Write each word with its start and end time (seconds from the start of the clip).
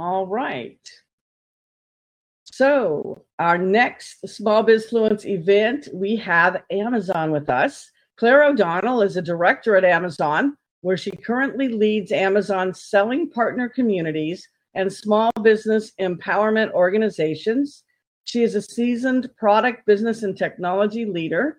All 0.00 0.26
right. 0.26 0.80
So, 2.46 3.26
our 3.38 3.58
next 3.58 4.26
Small 4.26 4.64
Bizfluence 4.64 5.26
event, 5.26 5.88
we 5.92 6.16
have 6.16 6.62
Amazon 6.70 7.32
with 7.32 7.50
us. 7.50 7.86
Claire 8.16 8.44
O'Donnell 8.44 9.02
is 9.02 9.18
a 9.18 9.22
director 9.22 9.76
at 9.76 9.84
Amazon, 9.84 10.56
where 10.80 10.96
she 10.96 11.10
currently 11.10 11.68
leads 11.68 12.12
Amazon's 12.12 12.84
selling 12.84 13.28
partner 13.28 13.68
communities 13.68 14.48
and 14.72 14.90
small 14.90 15.32
business 15.42 15.92
empowerment 16.00 16.72
organizations. 16.72 17.84
She 18.24 18.42
is 18.42 18.54
a 18.54 18.62
seasoned 18.62 19.28
product, 19.36 19.84
business, 19.84 20.22
and 20.22 20.34
technology 20.34 21.04
leader. 21.04 21.58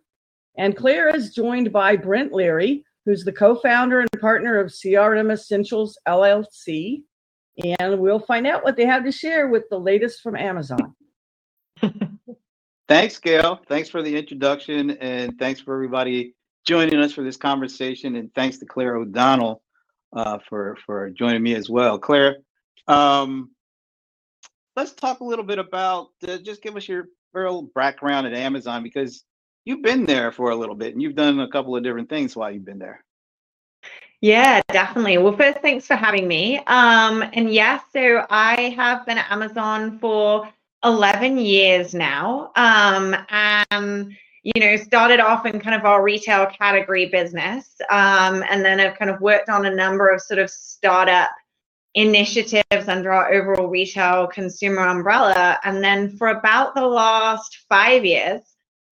And 0.57 0.75
Claire 0.75 1.15
is 1.15 1.35
joined 1.35 1.71
by 1.71 1.95
Brent 1.95 2.33
Leary, 2.33 2.85
who's 3.05 3.23
the 3.23 3.33
co 3.33 3.53
founder 3.53 3.99
and 3.99 4.09
partner 4.19 4.59
of 4.59 4.71
CRM 4.71 5.31
Essentials 5.31 5.95
LLC. 6.07 7.03
And 7.57 7.99
we'll 7.99 8.19
find 8.19 8.47
out 8.47 8.63
what 8.63 8.77
they 8.77 8.85
have 8.85 9.03
to 9.03 9.11
share 9.11 9.47
with 9.49 9.63
the 9.69 9.79
latest 9.79 10.21
from 10.21 10.35
Amazon. 10.35 10.95
thanks, 12.87 13.17
Gail. 13.19 13.59
Thanks 13.67 13.89
for 13.89 14.01
the 14.01 14.15
introduction. 14.15 14.91
And 14.91 15.37
thanks 15.37 15.59
for 15.59 15.73
everybody 15.73 16.33
joining 16.65 16.99
us 16.99 17.11
for 17.11 17.23
this 17.23 17.37
conversation. 17.37 18.15
And 18.15 18.33
thanks 18.33 18.57
to 18.59 18.65
Claire 18.65 18.95
O'Donnell 18.95 19.61
uh, 20.13 20.39
for, 20.47 20.77
for 20.85 21.09
joining 21.09 21.43
me 21.43 21.55
as 21.55 21.69
well. 21.69 21.99
Claire, 21.99 22.37
um, 22.87 23.51
let's 24.75 24.93
talk 24.93 25.19
a 25.19 25.25
little 25.25 25.45
bit 25.45 25.59
about 25.59 26.09
uh, 26.27 26.37
just 26.37 26.61
give 26.61 26.75
us 26.77 26.87
your 26.87 27.07
real 27.33 27.63
background 27.75 28.27
at 28.27 28.33
Amazon 28.33 28.83
because 28.83 29.23
you've 29.65 29.81
been 29.81 30.05
there 30.05 30.31
for 30.31 30.51
a 30.51 30.55
little 30.55 30.75
bit 30.75 30.93
and 30.93 31.01
you've 31.01 31.15
done 31.15 31.39
a 31.39 31.49
couple 31.49 31.75
of 31.75 31.83
different 31.83 32.09
things 32.09 32.35
while 32.35 32.51
you've 32.51 32.65
been 32.65 32.79
there. 32.79 33.03
Yeah, 34.21 34.61
definitely. 34.69 35.17
Well, 35.17 35.35
first, 35.35 35.59
thanks 35.59 35.87
for 35.87 35.95
having 35.95 36.27
me. 36.27 36.59
Um, 36.67 37.23
and 37.33 37.51
yes, 37.51 37.81
so 37.91 38.25
I 38.29 38.69
have 38.77 39.05
been 39.05 39.17
at 39.17 39.31
Amazon 39.31 39.97
for 39.97 40.47
11 40.83 41.39
years 41.39 41.95
now. 41.95 42.51
Um, 42.55 43.15
and 43.29 44.15
you 44.43 44.59
know, 44.59 44.75
started 44.77 45.19
off 45.19 45.45
in 45.45 45.59
kind 45.59 45.75
of 45.75 45.85
our 45.85 46.03
retail 46.03 46.47
category 46.47 47.07
business, 47.07 47.75
um, 47.91 48.43
and 48.49 48.65
then 48.65 48.79
I've 48.79 48.97
kind 48.97 49.11
of 49.11 49.21
worked 49.21 49.49
on 49.49 49.67
a 49.67 49.75
number 49.75 50.09
of 50.09 50.19
sort 50.19 50.39
of 50.39 50.49
startup 50.49 51.29
initiatives 51.93 52.87
under 52.87 53.11
our 53.11 53.31
overall 53.31 53.67
retail 53.67 54.25
consumer 54.27 54.87
umbrella. 54.87 55.59
And 55.63 55.83
then 55.83 56.17
for 56.17 56.29
about 56.29 56.73
the 56.73 56.87
last 56.87 57.65
five 57.69 58.03
years, 58.03 58.41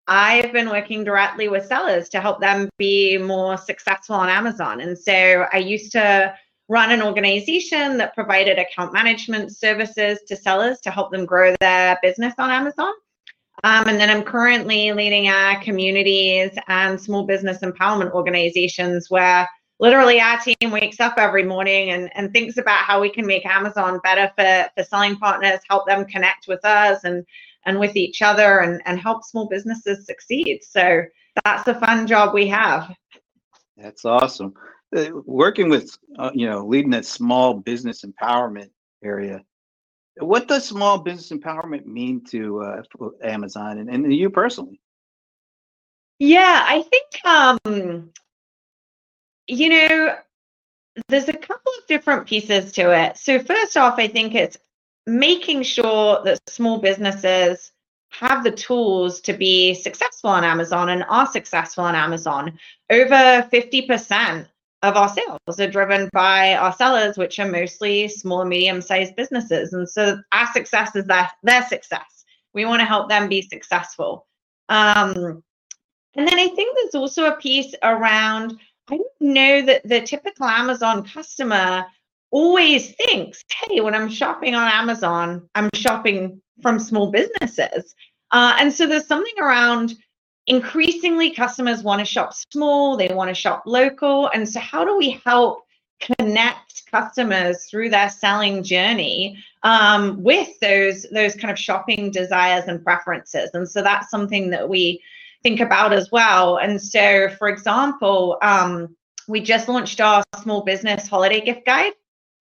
I've 0.09 0.52
been 0.52 0.69
working 0.69 1.03
directly 1.03 1.49
with 1.49 1.67
sellers 1.67 2.09
to 2.09 2.19
help 2.19 2.41
them 2.41 2.67
be 2.79 3.17
more 3.19 3.57
successful 3.57 4.16
on 4.16 4.27
Amazon. 4.27 4.81
And 4.81 4.97
so 4.97 5.45
I 5.53 5.57
used 5.57 5.91
to 5.91 6.33
run 6.67 6.91
an 6.91 7.03
organization 7.03 7.97
that 7.99 8.16
provided 8.16 8.57
account 8.57 8.91
management 8.91 9.55
services 9.55 10.19
to 10.27 10.35
sellers 10.35 10.79
to 10.81 10.89
help 10.89 11.11
them 11.11 11.25
grow 11.25 11.55
their 11.59 11.99
business 12.01 12.33
on 12.39 12.49
Amazon. 12.49 12.91
Um, 13.63 13.88
and 13.88 13.99
then 13.99 14.09
I'm 14.09 14.23
currently 14.23 14.91
leading 14.93 15.27
our 15.27 15.61
communities 15.61 16.57
and 16.67 16.99
small 16.99 17.25
business 17.25 17.59
empowerment 17.59 18.11
organizations 18.11 19.11
where 19.11 19.47
literally 19.79 20.19
our 20.19 20.39
team 20.39 20.71
wakes 20.71 20.99
up 20.99 21.16
every 21.17 21.44
morning 21.44 21.91
and, 21.91 22.09
and 22.16 22.33
thinks 22.33 22.57
about 22.57 22.79
how 22.79 22.99
we 22.99 23.09
can 23.09 23.27
make 23.27 23.45
Amazon 23.45 23.99
better 24.03 24.31
for, 24.35 24.69
for 24.75 24.83
selling 24.83 25.17
partners, 25.17 25.59
help 25.69 25.85
them 25.85 26.05
connect 26.05 26.47
with 26.47 26.63
us 26.66 27.03
and, 27.03 27.25
and 27.70 27.80
with 27.80 27.95
each 27.95 28.22
other 28.22 28.59
and, 28.59 28.81
and 28.86 29.00
help 29.00 29.23
small 29.23 29.48
businesses 29.48 30.06
succeed. 30.06 30.62
So 30.64 31.03
that's 31.45 31.67
a 31.67 31.75
fun 31.75 32.08
job 32.08 32.34
we 32.34 32.48
have. 32.48 32.94
That's 33.78 34.03
awesome. 34.03 34.53
Uh, 34.95 35.12
working 35.25 35.70
with, 35.70 35.97
uh, 36.17 36.31
you 36.34 36.50
know, 36.50 36.66
leading 36.66 36.92
that 36.92 37.06
small 37.06 37.53
business 37.53 38.03
empowerment 38.03 38.72
area. 39.03 39.42
What 40.17 40.47
does 40.47 40.66
small 40.66 40.97
business 40.97 41.30
empowerment 41.30 41.86
mean 41.86 42.25
to 42.31 42.62
uh, 42.64 42.81
Amazon 43.23 43.78
and, 43.78 43.90
and 43.90 44.14
you 44.14 44.30
personally? 44.30 44.81
Yeah, 46.17 46.66
I 46.67 46.81
think 46.81 47.25
um, 47.25 48.12
you 49.47 49.69
know, 49.69 50.16
there's 51.08 51.29
a 51.29 51.34
couple 51.34 51.72
of 51.79 51.88
different 51.88 52.28
pieces 52.28 52.74
to 52.74 52.91
it. 52.91 53.18
So, 53.18 53.40
first 53.40 53.78
off, 53.78 53.97
I 53.97 54.08
think 54.08 54.35
it's 54.35 54.58
making 55.05 55.63
sure 55.63 56.21
that 56.23 56.39
small 56.47 56.79
businesses 56.79 57.71
have 58.11 58.43
the 58.43 58.51
tools 58.51 59.21
to 59.21 59.33
be 59.33 59.73
successful 59.73 60.29
on 60.29 60.43
Amazon 60.43 60.89
and 60.89 61.03
are 61.09 61.27
successful 61.27 61.83
on 61.83 61.95
Amazon. 61.95 62.57
Over 62.89 63.47
50% 63.51 64.47
of 64.81 64.95
our 64.95 65.09
sales 65.09 65.59
are 65.59 65.69
driven 65.69 66.09
by 66.13 66.55
our 66.55 66.73
sellers, 66.73 67.17
which 67.17 67.39
are 67.39 67.49
mostly 67.49 68.07
small 68.07 68.41
and 68.41 68.49
medium 68.49 68.81
sized 68.81 69.15
businesses. 69.15 69.73
And 69.73 69.87
so 69.87 70.19
our 70.31 70.47
success 70.53 70.95
is 70.95 71.05
their, 71.05 71.29
their 71.43 71.63
success. 71.63 72.25
We 72.53 72.66
want 72.66 72.79
to 72.79 72.85
help 72.85 73.09
them 73.09 73.29
be 73.29 73.41
successful. 73.41 74.25
Um, 74.69 75.43
and 76.16 76.27
then 76.27 76.39
I 76.39 76.47
think 76.47 76.75
there's 76.75 76.95
also 76.95 77.25
a 77.25 77.35
piece 77.35 77.75
around 77.83 78.59
I 78.91 78.97
don't 78.97 79.07
know 79.19 79.61
that 79.61 79.87
the 79.87 80.01
typical 80.01 80.47
Amazon 80.47 81.05
customer 81.05 81.85
always 82.31 82.94
thinks, 82.95 83.44
hey, 83.51 83.81
when 83.81 83.95
I'm 83.95 84.09
shopping 84.09 84.56
on 84.56 84.67
Amazon, 84.72 85.47
I'm 85.56 85.69
shopping 85.73 86.41
from 86.62 86.79
small 86.79 87.12
businesses. 87.12 87.95
Uh, 88.31 88.56
and 88.59 88.72
so 88.72 88.85
there's 88.85 89.07
something 89.07 89.34
around 89.40 89.95
increasingly 90.47 91.31
customers 91.31 91.84
want 91.84 92.00
to 92.00 92.06
shop 92.06 92.34
small, 92.34 92.97
they 92.97 93.07
want 93.13 93.29
to 93.29 93.34
shop 93.34 93.63
local. 93.66 94.29
And 94.34 94.47
so, 94.47 94.59
how 94.59 94.84
do 94.84 94.97
we 94.97 95.19
help 95.25 95.63
connect 96.00 96.84
customers 96.91 97.66
through 97.66 97.90
their 97.90 98.09
selling 98.09 98.63
journey 98.63 99.38
um, 99.63 100.22
with 100.23 100.59
those 100.59 101.06
those 101.11 101.35
kind 101.35 101.51
of 101.51 101.57
shopping 101.57 102.11
desires 102.11 102.66
and 102.67 102.84
preferences? 102.84 103.51
And 103.53 103.69
so 103.69 103.81
that's 103.81 104.09
something 104.09 104.50
that 104.51 104.67
we 104.67 105.01
think 105.44 105.59
about 105.59 105.94
as 105.94 106.11
well. 106.11 106.57
And 106.57 106.81
so, 106.81 107.29
for 107.38 107.47
example, 107.47 108.38
um, 108.41 108.96
we 109.28 109.41
just 109.41 109.69
launched 109.69 110.01
our 110.01 110.23
small 110.41 110.63
business 110.63 111.07
holiday 111.07 111.41
gift 111.41 111.66
guide. 111.66 111.94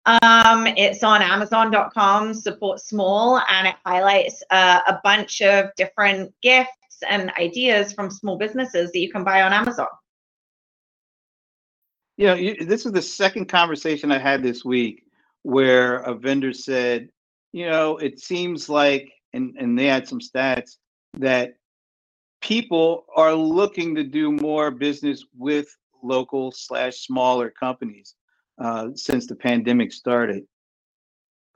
Um, 0.06 0.68
it's 0.68 1.02
on 1.02 1.20
Amazon.com, 1.20 2.32
support 2.32 2.80
small, 2.80 3.40
and 3.50 3.66
it 3.66 3.74
highlights 3.84 4.40
uh, 4.50 4.80
a 4.86 5.00
bunch 5.02 5.42
of 5.42 5.66
different 5.76 6.32
gifts 6.42 7.02
and 7.08 7.32
ideas 7.38 7.92
from 7.92 8.08
small 8.10 8.38
businesses 8.38 8.92
that 8.92 8.98
you 9.00 9.10
can 9.10 9.24
buy 9.24 9.42
on 9.42 9.52
Amazon. 9.52 9.88
Yeah, 12.16 12.34
you, 12.34 12.64
this 12.64 12.86
is 12.86 12.92
the 12.92 13.02
second 13.02 13.46
conversation 13.46 14.12
I 14.12 14.18
had 14.18 14.44
this 14.44 14.64
week 14.64 15.02
where 15.42 15.96
a 15.96 16.14
vendor 16.14 16.52
said, 16.52 17.08
you 17.52 17.68
know, 17.68 17.98
it 17.98 18.20
seems 18.20 18.68
like, 18.68 19.12
and, 19.32 19.56
and 19.58 19.76
they 19.76 19.86
had 19.86 20.06
some 20.06 20.20
stats 20.20 20.76
that 21.14 21.56
people 22.40 23.06
are 23.14 23.34
looking 23.34 23.96
to 23.96 24.04
do 24.04 24.30
more 24.30 24.70
business 24.70 25.24
with 25.36 25.76
local 26.02 26.52
slash 26.52 26.98
smaller 26.98 27.50
companies 27.50 28.14
uh, 28.58 28.88
since 28.94 29.26
the 29.26 29.36
pandemic 29.36 29.92
started. 29.92 30.44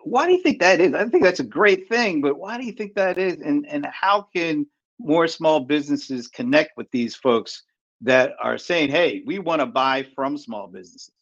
Why 0.03 0.27
do 0.27 0.33
you 0.33 0.43
think 0.43 0.61
that 0.61 0.81
is? 0.81 0.94
I 0.94 1.06
think 1.06 1.22
that's 1.22 1.41
a 1.41 1.44
great 1.44 1.88
thing, 1.88 2.21
but 2.21 2.38
why 2.38 2.56
do 2.56 2.65
you 2.65 2.72
think 2.72 2.94
that 2.94 3.19
is? 3.19 3.41
And 3.41 3.66
and 3.66 3.87
how 3.87 4.28
can 4.34 4.66
more 4.99 5.28
small 5.28 5.61
businesses 5.61 6.28
connect 6.28 6.77
with 6.77 6.91
these 6.91 7.15
folks 7.15 7.62
that 8.00 8.33
are 8.41 8.59
saying, 8.59 8.91
"Hey, 8.91 9.22
we 9.27 9.38
want 9.38 9.61
to 9.61 9.66
buy 9.66 10.06
from 10.15 10.38
small 10.38 10.69
businesses"? 10.69 11.12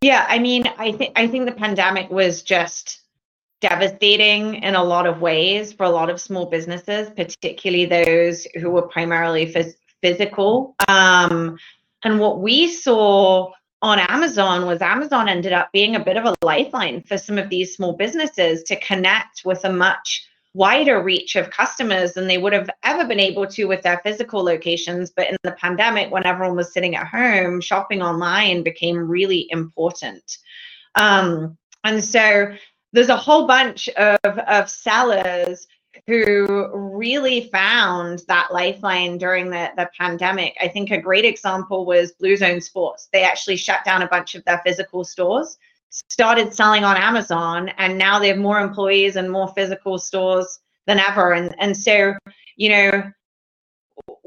Yeah, 0.00 0.26
I 0.28 0.38
mean, 0.38 0.66
I 0.78 0.92
think 0.92 1.12
I 1.16 1.26
think 1.26 1.46
the 1.46 1.52
pandemic 1.52 2.10
was 2.10 2.42
just 2.42 3.00
devastating 3.62 4.56
in 4.56 4.74
a 4.74 4.82
lot 4.82 5.06
of 5.06 5.20
ways 5.20 5.72
for 5.72 5.84
a 5.84 5.90
lot 5.90 6.10
of 6.10 6.20
small 6.20 6.46
businesses, 6.46 7.08
particularly 7.10 7.86
those 7.86 8.46
who 8.60 8.70
were 8.70 8.82
primarily 8.82 9.52
phys- 9.52 9.76
physical. 10.02 10.74
Um, 10.88 11.56
and 12.04 12.18
what 12.18 12.40
we 12.40 12.68
saw 12.68 13.52
on 13.82 13.98
Amazon 13.98 14.64
was 14.64 14.80
Amazon 14.80 15.28
ended 15.28 15.52
up 15.52 15.70
being 15.72 15.96
a 15.96 16.04
bit 16.04 16.16
of 16.16 16.24
a 16.24 16.34
lifeline 16.44 17.02
for 17.02 17.18
some 17.18 17.36
of 17.36 17.50
these 17.50 17.74
small 17.74 17.94
businesses 17.94 18.62
to 18.62 18.76
connect 18.76 19.42
with 19.44 19.64
a 19.64 19.72
much 19.72 20.26
wider 20.54 21.02
reach 21.02 21.34
of 21.34 21.50
customers 21.50 22.12
than 22.12 22.28
they 22.28 22.38
would 22.38 22.52
have 22.52 22.70
ever 22.84 23.06
been 23.06 23.18
able 23.18 23.46
to 23.46 23.64
with 23.64 23.82
their 23.82 24.00
physical 24.04 24.44
locations. 24.44 25.10
But 25.10 25.30
in 25.30 25.36
the 25.42 25.52
pandemic, 25.52 26.12
when 26.12 26.26
everyone 26.26 26.56
was 26.56 26.72
sitting 26.72 26.94
at 26.94 27.08
home, 27.08 27.60
shopping 27.60 28.02
online 28.02 28.62
became 28.62 28.98
really 28.98 29.48
important. 29.50 30.38
Um, 30.94 31.58
and 31.84 32.04
so 32.04 32.54
there's 32.92 33.08
a 33.08 33.16
whole 33.16 33.46
bunch 33.46 33.88
of, 33.88 34.18
of 34.24 34.70
sellers 34.70 35.66
who 36.06 36.68
really 36.72 37.48
found 37.50 38.22
that 38.28 38.52
lifeline 38.52 39.18
during 39.18 39.50
the, 39.50 39.70
the 39.76 39.88
pandemic. 39.98 40.56
I 40.60 40.68
think 40.68 40.90
a 40.90 41.00
great 41.00 41.24
example 41.24 41.84
was 41.84 42.12
Blue 42.12 42.36
Zone 42.36 42.60
Sports. 42.60 43.08
They 43.12 43.22
actually 43.22 43.56
shut 43.56 43.84
down 43.84 44.02
a 44.02 44.08
bunch 44.08 44.34
of 44.34 44.44
their 44.44 44.60
physical 44.64 45.04
stores, 45.04 45.58
started 45.90 46.54
selling 46.54 46.84
on 46.84 46.96
Amazon, 46.96 47.68
and 47.78 47.98
now 47.98 48.18
they 48.18 48.28
have 48.28 48.38
more 48.38 48.60
employees 48.60 49.16
and 49.16 49.30
more 49.30 49.52
physical 49.54 49.98
stores 49.98 50.60
than 50.86 50.98
ever. 50.98 51.32
And, 51.32 51.54
and 51.58 51.76
so, 51.76 52.14
you 52.56 52.70
know, 52.70 53.12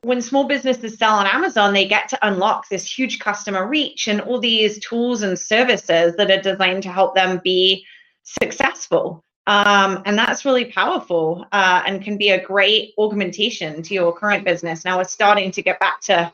when 0.04 0.22
small 0.22 0.46
businesses 0.46 0.98
sell 0.98 1.16
on 1.16 1.26
Amazon, 1.26 1.74
they 1.74 1.88
get 1.88 2.08
to 2.10 2.28
unlock 2.28 2.70
this 2.70 2.98
huge 2.98 3.20
customer 3.20 3.68
reach 3.68 4.08
and 4.08 4.22
all 4.22 4.40
these 4.40 4.80
tools 4.80 5.24
and 5.24 5.38
services 5.38 6.16
that 6.16 6.30
are 6.30 6.42
designed 6.42 6.84
to 6.84 6.92
help 6.92 7.16
them 7.16 7.42
be 7.44 7.86
successful. 8.24 9.24
Um, 9.48 10.02
and 10.06 10.18
that's 10.18 10.44
really 10.44 10.66
powerful 10.66 11.46
uh, 11.52 11.84
and 11.86 12.02
can 12.02 12.18
be 12.18 12.30
a 12.30 12.44
great 12.44 12.94
augmentation 12.98 13.84
to 13.84 13.94
your 13.94 14.12
current 14.12 14.44
business. 14.44 14.84
Now 14.84 14.98
we're 14.98 15.04
starting 15.04 15.52
to 15.52 15.62
get 15.62 15.80
back 15.80 16.02
to 16.02 16.32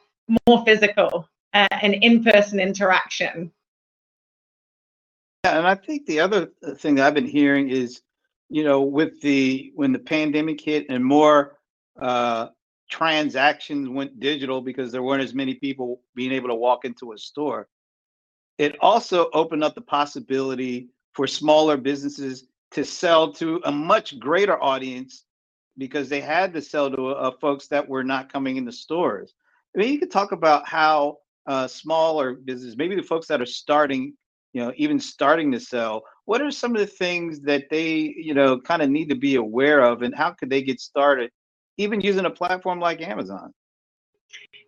more 0.48 0.64
physical 0.64 1.28
uh, 1.54 1.68
and 1.72 1.94
in-person 1.96 2.60
interaction. 2.60 3.52
Yeah, 5.44 5.58
and 5.58 5.68
I 5.68 5.76
think 5.76 6.06
the 6.06 6.20
other 6.22 6.52
thing 6.78 6.96
that 6.96 7.08
I've 7.08 7.14
been 7.14 7.26
hearing 7.26 7.70
is, 7.70 8.02
you 8.50 8.64
know, 8.64 8.82
with 8.82 9.20
the 9.22 9.72
when 9.76 9.92
the 9.92 10.00
pandemic 10.00 10.62
hit 10.62 10.86
and 10.90 11.04
more 11.04 11.58
uh, 12.00 12.50
transactions 12.90 13.90
went 13.90 14.20
digital 14.20 14.62
because 14.62 14.92
there 14.92 15.04
weren't 15.04 15.24
as 15.24 15.34
many 15.34 15.56
people 15.56 16.02
being 16.16 16.32
able 16.32 16.50
to 16.50 16.56
walk 16.56 16.86
into 16.86 17.12
a 17.12 17.18
store, 17.18 17.68
it 18.58 18.78
also 18.82 19.30
opened 19.34 19.64
up 19.64 19.76
the 19.76 19.82
possibility 19.82 20.90
for 21.14 21.26
smaller 21.28 21.76
businesses 21.76 22.46
to 22.72 22.86
sell 22.86 23.32
to 23.34 23.62
a 23.66 23.72
much 23.72 24.20
greater 24.20 24.62
audience 24.62 25.26
because 25.78 26.10
they 26.10 26.22
had 26.22 26.54
to 26.54 26.62
sell 26.62 26.90
to 26.90 27.08
uh, 27.10 27.32
folks 27.40 27.68
that 27.68 27.88
were 27.88 28.04
not 28.04 28.32
coming 28.32 28.58
in 28.58 28.66
the 28.66 28.72
stores. 28.72 29.34
I 29.76 29.80
mean, 29.80 29.94
you 29.94 30.00
could 30.00 30.12
talk 30.12 30.32
about 30.32 30.68
how 30.68 31.18
uh, 31.48 31.68
smaller 31.68 32.34
business, 32.34 32.76
maybe 32.78 32.96
the 32.96 33.04
folks 33.04 33.28
that 33.28 33.42
are 33.42 33.46
starting, 33.46 34.14
you 34.54 34.64
know, 34.64 34.74
even 34.76 35.00
starting 35.00 35.52
to 35.52 35.60
sell, 35.60 36.04
what 36.26 36.42
are 36.42 36.52
some 36.52 36.76
of 36.76 36.82
the 36.82 36.88
things 36.88 37.42
that 37.42 37.70
they, 37.70 38.14
you 38.18 38.34
know, 38.34 38.60
kind 38.60 38.82
of 38.82 38.90
need 38.90 39.10
to 39.10 39.16
be 39.16 39.36
aware 39.36 39.82
of 39.82 40.02
and 40.02 40.16
how 40.16 40.32
could 40.32 40.50
they 40.50 40.62
get 40.62 40.80
started, 40.80 41.32
even 41.78 42.02
using 42.02 42.26
a 42.26 42.30
platform 42.30 42.80
like 42.80 43.02
Amazon? 43.02 43.54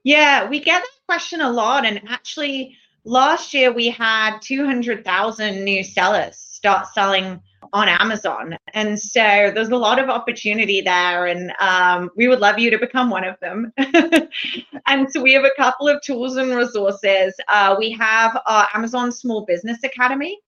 Yeah, 0.04 0.50
we 0.50 0.60
get 0.60 0.82
that 0.82 0.90
question 1.08 1.42
a 1.42 1.52
lot. 1.52 1.86
And 1.86 2.02
actually, 2.10 2.78
last 3.06 3.54
year 3.54 3.72
we 3.72 3.90
had 3.90 4.40
200,000 4.40 5.64
new 5.64 5.84
sellers 5.84 6.38
start 6.38 6.88
selling 6.94 7.42
on 7.74 7.90
Amazon. 7.90 8.56
And 8.74 9.00
so 9.00 9.52
there's 9.54 9.70
a 9.70 9.76
lot 9.76 9.98
of 9.98 10.08
opportunity 10.08 10.80
there. 10.82 11.26
And 11.26 11.52
um, 11.60 12.12
we 12.16 12.28
would 12.28 12.40
love 12.40 12.60
you 12.60 12.70
to 12.70 12.78
become 12.78 13.10
one 13.10 13.24
of 13.24 13.36
them. 13.42 13.74
and 14.88 15.12
so 15.12 15.22
we 15.22 15.34
have 15.34 15.44
a 15.44 15.52
couple 15.58 15.88
of 15.88 16.02
tools 16.02 16.38
and 16.38 16.56
resources. 16.56 17.36
Uh, 17.50 17.76
we 17.78 17.92
have 17.92 18.40
our 18.46 18.68
Amazon 18.76 19.12
Small 19.12 19.46
Business 19.46 19.84
Academy. 19.84 20.40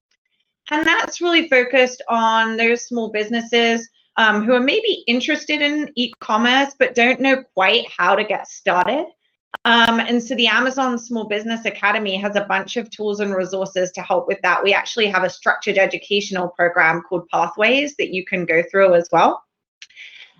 And 0.71 0.85
that's 0.85 1.19
really 1.19 1.49
focused 1.49 2.03
on 2.09 2.57
those 2.57 2.87
small 2.87 3.11
businesses 3.11 3.89
um, 4.17 4.43
who 4.43 4.53
are 4.53 4.61
maybe 4.61 5.03
interested 5.07 5.61
in 5.61 5.91
e 5.95 6.13
commerce 6.19 6.73
but 6.77 6.95
don't 6.95 7.19
know 7.19 7.43
quite 7.53 7.85
how 7.95 8.15
to 8.15 8.23
get 8.23 8.47
started. 8.47 9.05
Um, 9.63 9.99
and 9.99 10.21
so 10.21 10.35
the 10.35 10.47
Amazon 10.47 10.97
Small 10.97 11.25
Business 11.25 11.65
Academy 11.65 12.17
has 12.17 12.35
a 12.35 12.45
bunch 12.45 12.77
of 12.77 12.89
tools 12.89 13.19
and 13.19 13.33
resources 13.33 13.91
to 13.93 14.01
help 14.01 14.27
with 14.27 14.39
that. 14.41 14.63
We 14.63 14.73
actually 14.73 15.07
have 15.07 15.23
a 15.23 15.29
structured 15.29 15.77
educational 15.77 16.49
program 16.49 17.01
called 17.07 17.27
Pathways 17.29 17.95
that 17.95 18.13
you 18.13 18.25
can 18.25 18.45
go 18.45 18.61
through 18.69 18.93
as 18.93 19.07
well. 19.11 19.43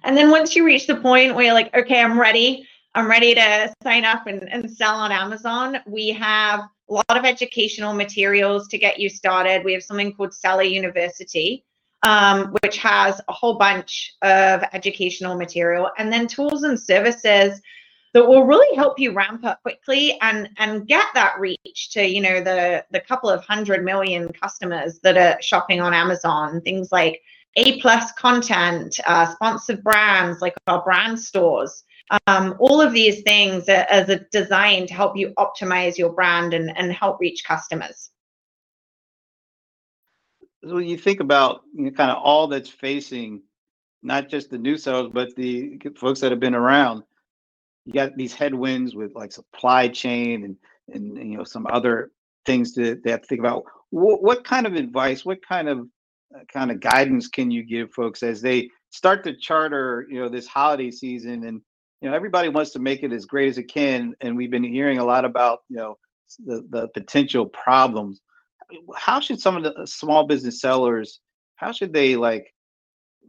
And 0.04 0.16
then 0.16 0.30
once 0.30 0.56
you 0.56 0.66
reach 0.66 0.86
the 0.86 0.98
point 0.98 1.34
where 1.34 1.46
you're 1.46 1.54
like, 1.54 1.74
okay, 1.76 2.02
I'm 2.02 2.20
ready, 2.20 2.68
I'm 2.94 3.10
ready 3.10 3.34
to 3.34 3.74
sign 3.82 4.06
up 4.06 4.28
and, 4.28 4.52
and 4.52 4.70
sell 4.70 4.96
on 4.96 5.12
Amazon, 5.12 5.78
we 5.88 6.10
have 6.10 6.62
a 6.90 6.94
lot 6.94 7.18
of 7.18 7.26
educational 7.26 7.94
materials 7.94 8.68
to 8.68 8.78
get 8.78 9.00
you 9.00 9.10
started. 9.10 9.64
We 9.64 9.74
have 9.74 9.84
something 9.84 10.14
called 10.14 10.34
Seller 10.34 10.64
University. 10.64 11.66
Um, 12.04 12.56
which 12.62 12.78
has 12.78 13.20
a 13.30 13.34
whole 13.34 13.56
bunch 13.56 14.14
of 14.22 14.62
educational 14.74 15.36
material, 15.36 15.90
and 15.98 16.14
then 16.14 16.28
tools 16.28 16.62
and 16.62 16.80
services 16.80 17.60
that 18.16 18.26
will 18.26 18.46
really 18.46 18.74
help 18.78 18.98
you 18.98 19.12
ramp 19.12 19.44
up 19.44 19.62
quickly 19.62 20.18
and 20.22 20.50
and 20.58 20.88
get 20.88 21.06
that 21.14 21.38
reach 21.38 21.90
to 21.92 22.08
you 22.08 22.22
know 22.22 22.42
the 22.42 22.84
the 22.92 23.02
couple 23.02 23.30
of 23.30 23.44
hundred 23.44 23.84
million 23.84 24.32
customers 24.32 25.00
that 25.00 25.18
are 25.18 25.40
shopping 25.42 25.82
on 25.82 25.94
Amazon. 25.94 26.62
Things 26.62 26.94
like 26.94 27.22
A 27.58 27.82
plus 27.82 28.14
content, 28.14 28.98
uh, 29.06 29.26
sponsored 29.34 29.84
brands 29.84 30.40
like 30.40 30.56
our 30.68 30.82
brand 30.82 31.20
stores. 31.20 31.84
Um, 32.28 32.56
all 32.58 32.80
of 32.80 32.94
these 32.94 33.22
things 33.24 33.68
are, 33.68 33.86
as 33.90 34.08
a 34.08 34.20
design 34.32 34.88
to 34.88 34.94
help 34.94 35.18
you 35.18 35.34
optimize 35.38 35.98
your 35.98 36.14
brand 36.14 36.54
and, 36.54 36.72
and 36.78 36.94
help 36.94 37.20
reach 37.20 37.44
customers. 37.44 38.12
When 40.64 40.86
you 40.86 40.98
think 40.98 41.20
about 41.20 41.64
you 41.76 41.84
know, 41.84 41.92
kind 41.92 42.12
of 42.12 42.24
all 42.24 42.48
that's 42.48 42.70
facing 42.70 43.42
not 44.04 44.30
just 44.30 44.52
the 44.52 44.58
new 44.58 44.78
sellers 44.78 45.12
but 45.14 45.36
the 45.36 45.82
folks 45.98 46.22
that 46.22 46.32
have 46.32 46.40
been 46.40 46.56
around, 46.56 47.04
you 47.86 47.94
got 47.94 48.16
these 48.16 48.34
headwinds 48.34 48.96
with 48.96 49.14
like 49.16 49.32
supply 49.32 49.88
chain 49.88 50.44
and 50.44 50.58
and, 50.94 51.18
you 51.32 51.38
know 51.38 51.44
some 51.44 51.66
other 51.68 52.12
things 52.46 52.74
that 52.74 53.04
they 53.04 53.12
have 53.12 53.22
to 53.22 53.28
think 53.28 53.40
about. 53.40 53.64
What, 53.90 54.22
what 54.22 54.44
kind 54.44 54.68
of 54.68 54.76
advice, 54.76 55.26
what 55.26 55.40
kind 55.48 55.68
of 55.68 55.88
uh, 56.36 56.40
kind 56.52 56.72
of 56.72 56.80
guidance 56.80 57.28
can 57.28 57.50
you 57.50 57.64
give 57.64 57.92
folks 57.92 58.24
as 58.24 58.42
they 58.42 58.70
start 58.90 59.24
to 59.24 59.36
charter 59.36 60.08
you 60.10 60.20
know 60.20 60.30
this 60.30 60.48
holiday 60.48 60.90
season 60.90 61.46
and 61.46 61.62
you 62.02 62.10
know 62.10 62.16
everybody 62.16 62.50
wants 62.50 62.72
to 62.72 62.80
make 62.80 63.04
it 63.04 63.12
as 63.12 63.26
great 63.26 63.50
as 63.50 63.58
it 63.58 63.66
can 63.66 64.16
and 64.22 64.36
we've 64.36 64.50
been 64.50 64.64
hearing 64.64 64.98
a 64.98 65.06
lot 65.06 65.24
about 65.24 65.60
you 65.70 65.76
know 65.76 65.98
the, 66.46 66.66
the 66.72 66.88
potential 66.96 67.46
problems 67.46 68.22
how 68.96 69.20
should 69.20 69.40
some 69.40 69.56
of 69.56 69.64
the 69.64 69.86
small 69.86 70.26
business 70.26 70.62
sellers 70.62 71.20
how 71.58 71.72
should 71.72 71.94
they 71.94 72.16
like 72.16 72.54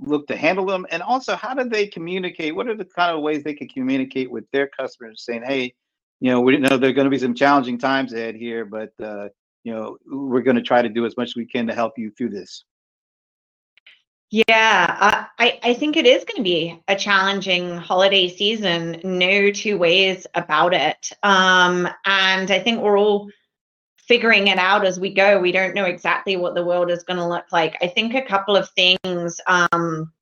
look 0.01 0.27
to 0.29 0.37
handle 0.37 0.67
them? 0.67 0.87
And 0.91 1.03
also, 1.03 1.37
how 1.37 1.55
do 1.55 1.69
they 1.69 1.87
communicate? 1.87 2.55
What 2.55 2.69
are 2.69 2.77
the 2.77 2.85
kind 2.85 3.15
of 3.17 3.23
ways 3.23 3.43
they 3.43 3.55
can 3.55 3.69
communicate 3.69 4.31
with 4.31 4.45
their 4.53 4.69
customers, 4.69 5.25
saying, 5.25 5.43
"Hey, 5.45 5.75
you 6.21 6.31
know, 6.31 6.41
we 6.41 6.53
didn't 6.53 6.71
know 6.71 6.77
there 6.77 6.91
are 6.91 6.95
going 6.95 7.07
to 7.07 7.11
be 7.11 7.19
some 7.19 7.35
challenging 7.35 7.79
times 7.79 8.13
ahead 8.13 8.35
here, 8.35 8.65
but 8.65 8.93
uh, 9.03 9.29
you 9.65 9.73
know, 9.73 9.99
we're 10.07 10.43
going 10.43 10.57
to 10.57 10.63
try 10.63 10.83
to 10.83 10.89
do 10.89 11.07
as 11.07 11.17
much 11.17 11.29
as 11.29 11.37
we 11.37 11.47
can 11.47 11.67
to 11.67 11.75
help 11.75 11.95
you 11.99 12.11
through 12.11 12.31
this." 12.31 12.65
Yeah, 14.31 15.27
I, 15.39 15.61
I 15.63 15.75
think 15.75 15.97
it 15.97 16.05
is 16.05 16.25
going 16.25 16.39
to 16.39 16.43
be 16.43 16.83
a 16.89 16.97
challenging 16.97 17.77
holiday 17.77 18.29
season. 18.29 19.01
No 19.05 19.53
two 19.53 19.79
ways 19.79 20.27
about 20.35 20.75
it. 20.75 21.13
Um, 21.23 21.89
and 22.05 22.51
I 22.51 22.59
think 22.59 22.81
we're 22.81 22.99
all 22.99 23.31
figuring 24.07 24.47
it 24.49 24.59
out 24.59 24.87
as 24.87 25.01
we 25.01 25.13
go. 25.13 25.41
We 25.41 25.53
don't 25.53 25.75
know 25.75 25.85
exactly 25.85 26.37
what 26.37 26.55
the 26.55 26.65
world 26.65 26.91
is 26.91 27.03
going 27.03 27.19
to 27.19 27.27
look 27.27 27.47
like. 27.53 27.77
I 27.83 27.89
think 27.89 28.15
a 28.15 28.23
couple 28.23 28.57
of 28.57 28.69
things 28.71 29.41
um, 29.47 30.13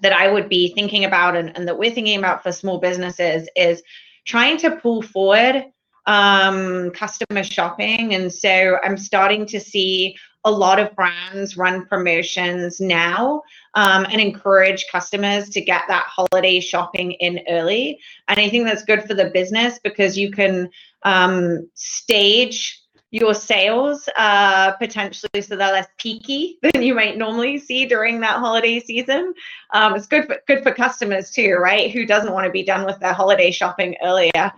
that 0.00 0.12
I 0.12 0.30
would 0.30 0.48
be 0.48 0.74
thinking 0.74 1.04
about 1.04 1.36
and, 1.36 1.56
and, 1.56 1.66
that 1.66 1.78
we're 1.78 1.92
thinking 1.92 2.18
about 2.18 2.42
for 2.42 2.52
small 2.52 2.78
businesses 2.78 3.48
is 3.56 3.82
trying 4.26 4.58
to 4.58 4.76
pull 4.76 5.00
forward 5.02 5.64
um, 6.06 6.90
customer 6.90 7.42
shopping. 7.42 8.14
And 8.14 8.32
so 8.32 8.78
I'm 8.82 8.96
starting 8.96 9.46
to 9.46 9.60
see 9.60 10.16
a 10.44 10.50
lot 10.50 10.80
of 10.80 10.94
brands 10.96 11.56
run 11.56 11.86
promotions 11.86 12.80
now 12.80 13.42
um, 13.74 14.04
and 14.10 14.20
encourage 14.20 14.86
customers 14.90 15.48
to 15.50 15.60
get 15.60 15.82
that 15.86 16.04
holiday 16.08 16.58
shopping 16.58 17.12
in 17.12 17.40
early. 17.48 18.00
And 18.28 18.40
I 18.40 18.48
think 18.48 18.64
that's 18.64 18.84
good 18.84 19.04
for 19.04 19.14
the 19.14 19.30
business 19.30 19.78
because 19.84 20.18
you 20.18 20.32
can 20.32 20.68
um, 21.04 21.68
stage 21.74 22.81
your 23.12 23.34
sales 23.34 24.08
uh, 24.16 24.72
potentially 24.72 25.42
so 25.42 25.54
they're 25.54 25.70
less 25.70 25.86
peaky 25.98 26.58
than 26.62 26.82
you 26.82 26.94
might 26.94 27.18
normally 27.18 27.58
see 27.58 27.86
during 27.86 28.18
that 28.20 28.38
holiday 28.38 28.80
season. 28.80 29.34
Um, 29.72 29.94
it's 29.94 30.06
good 30.06 30.26
for 30.26 30.38
good 30.48 30.62
for 30.62 30.72
customers 30.72 31.30
too, 31.30 31.56
right? 31.60 31.90
Who 31.92 32.06
doesn't 32.06 32.32
want 32.32 32.46
to 32.46 32.50
be 32.50 32.64
done 32.64 32.84
with 32.84 32.98
their 32.98 33.12
holiday 33.12 33.50
shopping 33.50 33.94
earlier, 34.02 34.50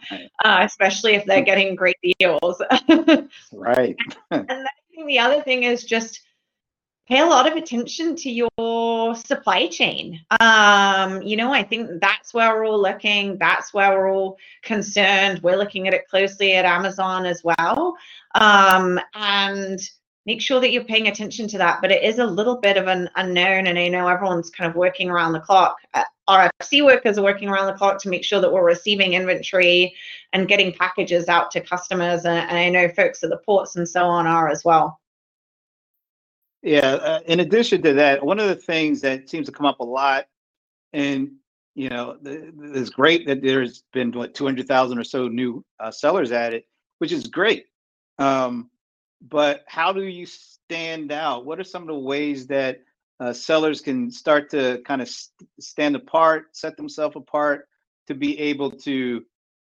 uh, 0.44 0.60
especially 0.62 1.14
if 1.14 1.24
they're 1.26 1.42
getting 1.42 1.74
great 1.74 1.98
deals. 2.18 2.62
right. 3.52 3.96
and 4.30 4.48
then 4.48 5.06
the 5.06 5.18
other 5.18 5.42
thing 5.42 5.64
is 5.64 5.84
just 5.84 6.20
pay 7.08 7.20
a 7.20 7.26
lot 7.26 7.50
of 7.50 7.56
attention 7.56 8.16
to 8.16 8.30
your 8.30 9.14
supply 9.16 9.66
chain. 9.66 10.20
Um, 10.40 11.20
you 11.22 11.36
know, 11.36 11.52
I 11.52 11.62
think 11.62 12.00
that's 12.00 12.32
where 12.32 12.54
we're 12.54 12.66
all 12.66 12.80
looking. 12.80 13.36
That's 13.36 13.74
where 13.74 13.90
we're 13.90 14.10
all 14.10 14.38
concerned. 14.62 15.42
We're 15.42 15.56
looking 15.58 15.86
at 15.86 15.92
it 15.92 16.08
closely 16.08 16.54
at 16.54 16.64
Amazon 16.64 17.26
as 17.26 17.42
well 17.44 17.96
um, 18.34 19.00
and 19.14 19.80
make 20.26 20.40
sure 20.40 20.60
that 20.60 20.72
you're 20.72 20.84
paying 20.84 21.08
attention 21.08 21.46
to 21.48 21.58
that. 21.58 21.80
But 21.80 21.90
it 21.90 22.02
is 22.02 22.18
a 22.18 22.26
little 22.26 22.56
bit 22.56 22.76
of 22.76 22.86
an 22.86 23.10
unknown, 23.16 23.66
and 23.66 23.78
I 23.78 23.88
know 23.88 24.08
everyone's 24.08 24.50
kind 24.50 24.68
of 24.68 24.76
working 24.76 25.10
around 25.10 25.32
the 25.32 25.40
clock. 25.40 25.76
Uh, 25.92 26.04
our 26.26 26.50
FC 26.62 26.84
workers 26.84 27.18
are 27.18 27.22
working 27.24 27.48
around 27.48 27.66
the 27.66 27.74
clock 27.74 28.00
to 28.02 28.08
make 28.08 28.24
sure 28.24 28.40
that 28.40 28.52
we're 28.52 28.64
receiving 28.64 29.12
inventory 29.12 29.94
and 30.32 30.48
getting 30.48 30.72
packages 30.72 31.28
out 31.28 31.50
to 31.52 31.60
customers, 31.60 32.24
and, 32.24 32.38
and 32.38 32.58
I 32.58 32.68
know 32.70 32.88
folks 32.88 33.22
at 33.22 33.30
the 33.30 33.38
ports 33.38 33.76
and 33.76 33.88
so 33.88 34.04
on 34.04 34.26
are 34.26 34.48
as 34.48 34.64
well. 34.64 35.00
Yeah. 36.62 36.94
Uh, 36.94 37.20
in 37.26 37.40
addition 37.40 37.82
to 37.82 37.92
that, 37.92 38.24
one 38.24 38.40
of 38.40 38.48
the 38.48 38.56
things 38.56 39.02
that 39.02 39.28
seems 39.28 39.46
to 39.46 39.52
come 39.52 39.66
up 39.66 39.80
a 39.80 39.84
lot, 39.84 40.26
and 40.94 41.32
you 41.74 41.88
know, 41.88 42.16
it's 42.24 42.88
great 42.88 43.26
that 43.26 43.42
there's 43.42 43.82
been 43.92 44.12
what 44.12 44.32
200,000 44.32 44.96
or 44.96 45.04
so 45.04 45.28
new 45.28 45.64
uh, 45.80 45.90
sellers 45.90 46.30
added, 46.32 46.62
which 46.98 47.12
is 47.12 47.26
great. 47.26 47.66
Um, 48.18 48.70
but 49.20 49.64
how 49.66 49.92
do 49.92 50.04
you 50.04 50.26
stand 50.26 51.12
out? 51.12 51.44
What 51.44 51.58
are 51.58 51.64
some 51.64 51.82
of 51.82 51.88
the 51.88 51.98
ways 51.98 52.46
that 52.48 52.80
uh, 53.20 53.32
sellers 53.32 53.80
can 53.80 54.10
start 54.10 54.50
to 54.50 54.82
kind 54.84 55.00
of 55.00 55.08
st- 55.08 55.48
stand 55.60 55.96
apart, 55.96 56.56
set 56.56 56.76
themselves 56.76 57.16
apart 57.16 57.68
to 58.06 58.14
be 58.14 58.38
able 58.38 58.70
to 58.70 59.24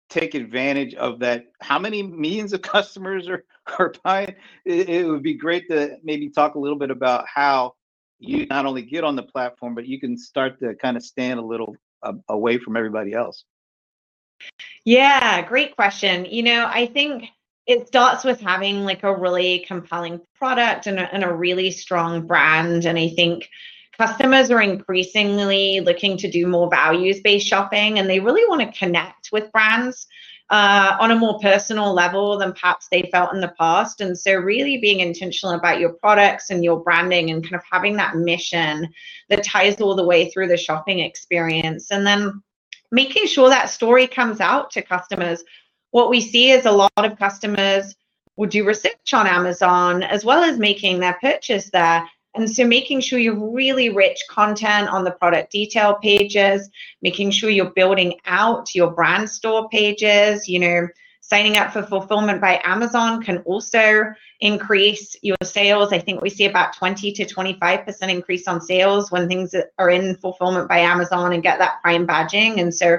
take 0.10 0.34
advantage 0.34 0.96
of 0.96 1.20
that? 1.20 1.46
How 1.62 1.80
many 1.80 2.02
millions 2.02 2.54
of 2.54 2.62
customers 2.64 3.28
are, 3.28 3.44
are 3.80 3.94
buying? 4.04 4.36
It, 4.66 4.90
it 4.90 5.08
would 5.08 5.24
be 5.24 5.36
great 5.36 5.70
to 5.70 5.98
maybe 6.04 6.30
talk 6.30 6.56
a 6.56 6.60
little 6.60 6.80
bit 6.80 6.92
about 6.92 7.26
how 7.34 7.76
you 8.20 8.46
not 8.48 8.66
only 8.66 8.82
get 8.82 9.04
on 9.04 9.16
the 9.16 9.24
platform, 9.24 9.76
but 9.76 9.86
you 9.86 10.00
can 10.00 10.18
start 10.18 10.60
to 10.60 10.76
kind 10.76 10.98
of 10.98 11.04
stand 11.04 11.40
a 11.40 11.44
little 11.44 11.76
uh, 12.04 12.14
away 12.30 12.58
from 12.58 12.78
everybody 12.78 13.14
else? 13.14 13.46
Yeah, 14.86 15.42
great 15.48 15.76
question. 15.76 16.26
You 16.26 16.44
know, 16.44 16.66
I 16.68 16.86
think 16.88 17.26
it 17.66 17.88
starts 17.88 18.24
with 18.24 18.42
having 18.42 18.84
like 18.84 19.04
a 19.04 19.16
really 19.16 19.66
compelling 19.68 20.20
product 20.36 20.88
and 20.88 21.00
a, 21.00 21.14
and 21.14 21.24
a 21.24 21.34
really 21.34 21.72
strong 21.72 22.28
brand. 22.28 22.86
And 22.86 22.98
I 22.98 23.10
think 23.10 23.50
customers 23.98 24.52
are 24.52 24.62
increasingly 24.62 25.80
looking 25.80 26.18
to 26.18 26.30
do 26.30 26.48
more 26.48 26.70
values 26.70 27.22
based 27.22 27.48
shopping 27.48 28.00
and 28.00 28.10
they 28.10 28.20
really 28.20 28.46
want 28.48 28.62
to 28.62 28.78
connect 28.78 29.32
with 29.32 29.52
brands 29.52 30.08
uh, 30.50 30.98
on 31.00 31.12
a 31.12 31.16
more 31.16 31.40
personal 31.40 31.94
level 31.94 32.38
than 32.38 32.54
perhaps 32.54 32.88
they 32.92 33.10
felt 33.12 33.34
in 33.34 33.42
the 33.42 33.54
past. 33.60 34.02
And 34.02 34.18
so, 34.18 34.36
really 34.36 34.78
being 34.78 35.00
intentional 35.00 35.56
about 35.56 35.80
your 35.80 35.94
products 35.94 36.50
and 36.50 36.64
your 36.64 36.84
branding 36.84 37.32
and 37.32 37.44
kind 37.44 37.56
of 37.56 37.64
having 37.72 37.96
that 37.96 38.18
mission 38.18 38.94
that 39.30 39.44
ties 39.44 39.80
all 39.82 39.96
the 39.96 40.06
way 40.06 40.30
through 40.30 40.50
the 40.50 40.58
shopping 40.58 41.00
experience. 41.00 41.92
And 41.92 42.06
then 42.06 42.44
making 42.92 43.26
sure 43.26 43.50
that 43.50 43.70
story 43.70 44.06
comes 44.06 44.40
out 44.40 44.70
to 44.72 44.82
customers. 44.82 45.44
What 45.94 46.10
we 46.10 46.22
see 46.22 46.50
is 46.50 46.66
a 46.66 46.72
lot 46.72 46.92
of 46.98 47.20
customers 47.20 47.94
will 48.36 48.50
do 48.50 48.66
research 48.66 49.14
on 49.14 49.28
Amazon 49.28 50.02
as 50.02 50.26
well 50.26 50.44
as 50.44 50.58
making 50.58 51.00
their 51.00 51.16
purchase 51.22 51.70
there. 51.70 52.10
And 52.34 52.50
so 52.50 52.66
making 52.66 53.02
sure 53.02 53.20
you 53.20 53.36
have 53.36 53.54
really 53.54 53.90
rich 53.90 54.20
content 54.28 54.90
on 54.90 55.04
the 55.04 55.12
product 55.12 55.52
detail 55.52 55.94
pages, 56.02 56.68
making 57.04 57.30
sure 57.30 57.52
you're 57.52 57.76
building 57.76 58.16
out 58.26 58.74
your 58.74 58.90
brand 58.90 59.30
store 59.30 59.70
pages, 59.70 60.50
you 60.50 60.58
know, 60.58 60.88
signing 61.22 61.58
up 61.58 61.72
for 61.72 61.84
fulfillment 61.84 62.42
by 62.42 62.60
Amazon 62.64 63.22
can 63.22 63.38
also 63.46 64.06
increase 64.40 65.16
your 65.22 65.38
sales. 65.44 65.94
I 65.94 66.00
think 66.00 66.24
we 66.24 66.32
see 66.32 66.46
about 66.46 66.76
20 66.76 67.12
to 67.12 67.24
25% 67.24 68.10
increase 68.10 68.48
on 68.48 68.62
sales 68.62 69.12
when 69.12 69.28
things 69.28 69.54
are 69.78 69.92
in 69.92 70.16
fulfillment 70.16 70.68
by 70.68 70.80
Amazon 70.80 71.34
and 71.34 71.44
get 71.44 71.60
that 71.60 71.84
prime 71.84 72.08
badging. 72.08 72.60
And 72.60 72.74
so 72.74 72.98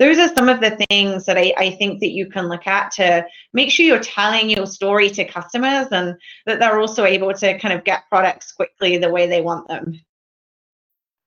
those 0.00 0.18
are 0.18 0.34
some 0.34 0.48
of 0.48 0.60
the 0.60 0.70
things 0.88 1.26
that 1.26 1.36
I, 1.36 1.52
I 1.58 1.70
think 1.72 2.00
that 2.00 2.10
you 2.10 2.26
can 2.26 2.48
look 2.48 2.66
at 2.66 2.90
to 2.92 3.24
make 3.52 3.70
sure 3.70 3.84
you're 3.84 4.00
telling 4.00 4.48
your 4.48 4.66
story 4.66 5.10
to 5.10 5.26
customers 5.26 5.88
and 5.92 6.16
that 6.46 6.58
they're 6.58 6.80
also 6.80 7.04
able 7.04 7.34
to 7.34 7.58
kind 7.58 7.74
of 7.74 7.84
get 7.84 8.08
products 8.08 8.50
quickly 8.50 8.96
the 8.96 9.10
way 9.10 9.28
they 9.28 9.42
want 9.42 9.68
them. 9.68 10.00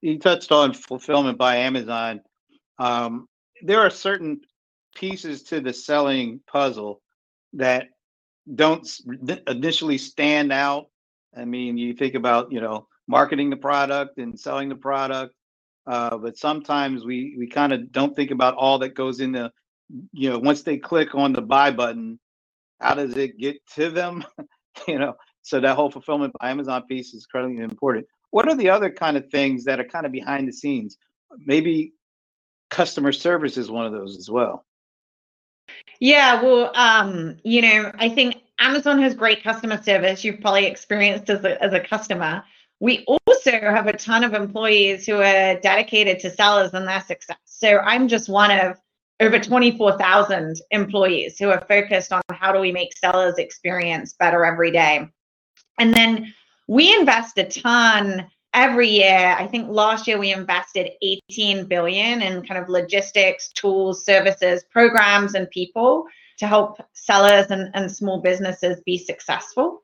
You 0.01 0.17
touched 0.17 0.51
on 0.51 0.73
fulfillment 0.73 1.37
by 1.37 1.57
Amazon. 1.57 2.21
Um, 2.79 3.29
there 3.61 3.79
are 3.79 3.91
certain 3.91 4.41
pieces 4.95 5.43
to 5.43 5.61
the 5.61 5.71
selling 5.71 6.41
puzzle 6.47 7.01
that 7.53 7.89
don't 8.55 8.89
initially 9.47 9.99
stand 9.99 10.51
out. 10.51 10.87
I 11.37 11.45
mean, 11.45 11.77
you 11.77 11.93
think 11.93 12.15
about, 12.15 12.51
you 12.51 12.59
know, 12.59 12.87
marketing 13.07 13.51
the 13.51 13.55
product 13.55 14.17
and 14.17 14.37
selling 14.37 14.67
the 14.67 14.75
product 14.75 15.35
uh, 15.85 16.17
but 16.17 16.37
sometimes 16.37 17.05
we 17.05 17.35
we 17.37 17.47
kind 17.47 17.73
of 17.73 17.91
don't 17.91 18.15
think 18.15 18.31
about 18.31 18.55
all 18.55 18.79
that 18.79 18.95
goes 18.95 19.19
into 19.19 19.51
you 20.11 20.29
know 20.29 20.39
once 20.39 20.63
they 20.63 20.77
click 20.77 21.13
on 21.13 21.33
the 21.33 21.41
buy 21.41 21.71
button 21.71 22.19
how 22.79 22.93
does 22.93 23.15
it 23.15 23.37
get 23.37 23.57
to 23.75 23.89
them? 23.89 24.23
You 24.87 24.97
know 24.97 25.13
so 25.43 25.59
that 25.59 25.75
whole 25.75 25.91
fulfillment 25.91 26.33
by 26.39 26.49
amazon 26.49 26.81
piece 26.87 27.13
is 27.13 27.27
incredibly 27.31 27.63
important. 27.63 28.07
What 28.31 28.49
are 28.49 28.55
the 28.55 28.71
other 28.71 28.89
kind 28.89 29.15
of 29.17 29.29
things 29.29 29.65
that 29.65 29.79
are 29.79 29.83
kind 29.83 30.07
of 30.07 30.11
behind 30.11 30.47
the 30.47 30.51
scenes? 30.51 30.97
Maybe 31.37 31.93
customer 32.71 33.11
service 33.11 33.55
is 33.55 33.69
one 33.69 33.85
of 33.85 33.91
those 33.91 34.17
as 34.17 34.31
well. 34.31 34.65
Yeah 35.99 36.41
well 36.41 36.71
um 36.73 37.37
you 37.43 37.61
know 37.61 37.91
i 37.99 38.09
think 38.09 38.37
amazon 38.59 38.99
has 39.01 39.13
great 39.13 39.43
customer 39.43 39.81
service. 39.81 40.23
You've 40.23 40.41
probably 40.41 40.65
experienced 40.65 41.29
as 41.29 41.43
a, 41.43 41.61
as 41.61 41.73
a 41.73 41.79
customer 41.79 42.43
we 42.83 43.05
also 43.07 43.49
have 43.49 43.87
a 43.87 43.93
ton 43.93 44.25
of 44.25 44.33
employees 44.33 45.05
who 45.05 45.15
are 45.21 45.57
dedicated 45.61 46.19
to 46.19 46.29
sellers 46.29 46.73
and 46.73 46.85
their 46.85 46.99
success. 46.99 47.37
So 47.45 47.77
I'm 47.77 48.09
just 48.09 48.27
one 48.27 48.51
of 48.51 48.77
over 49.21 49.39
24,000 49.39 50.57
employees 50.69 51.39
who 51.39 51.49
are 51.49 51.63
focused 51.65 52.11
on 52.11 52.21
how 52.33 52.51
do 52.51 52.59
we 52.59 52.73
make 52.73 52.97
sellers 52.97 53.35
experience 53.37 54.15
better 54.19 54.43
every 54.43 54.69
day. 54.69 55.07
And 55.79 55.93
then 55.93 56.33
we 56.67 56.93
invest 56.93 57.37
a 57.37 57.45
ton 57.45 58.29
every 58.53 58.89
year. 58.89 59.33
I 59.39 59.47
think 59.47 59.69
last 59.69 60.05
year 60.05 60.19
we 60.19 60.33
invested 60.33 60.91
18 61.01 61.67
billion 61.67 62.21
in 62.21 62.45
kind 62.45 62.61
of 62.61 62.67
logistics, 62.67 63.53
tools, 63.53 64.03
services, 64.03 64.65
programs, 64.69 65.35
and 65.35 65.49
people 65.51 66.03
to 66.39 66.47
help 66.47 66.81
sellers 66.91 67.45
and, 67.49 67.71
and 67.75 67.89
small 67.89 68.19
businesses 68.19 68.81
be 68.85 68.97
successful. 68.97 69.83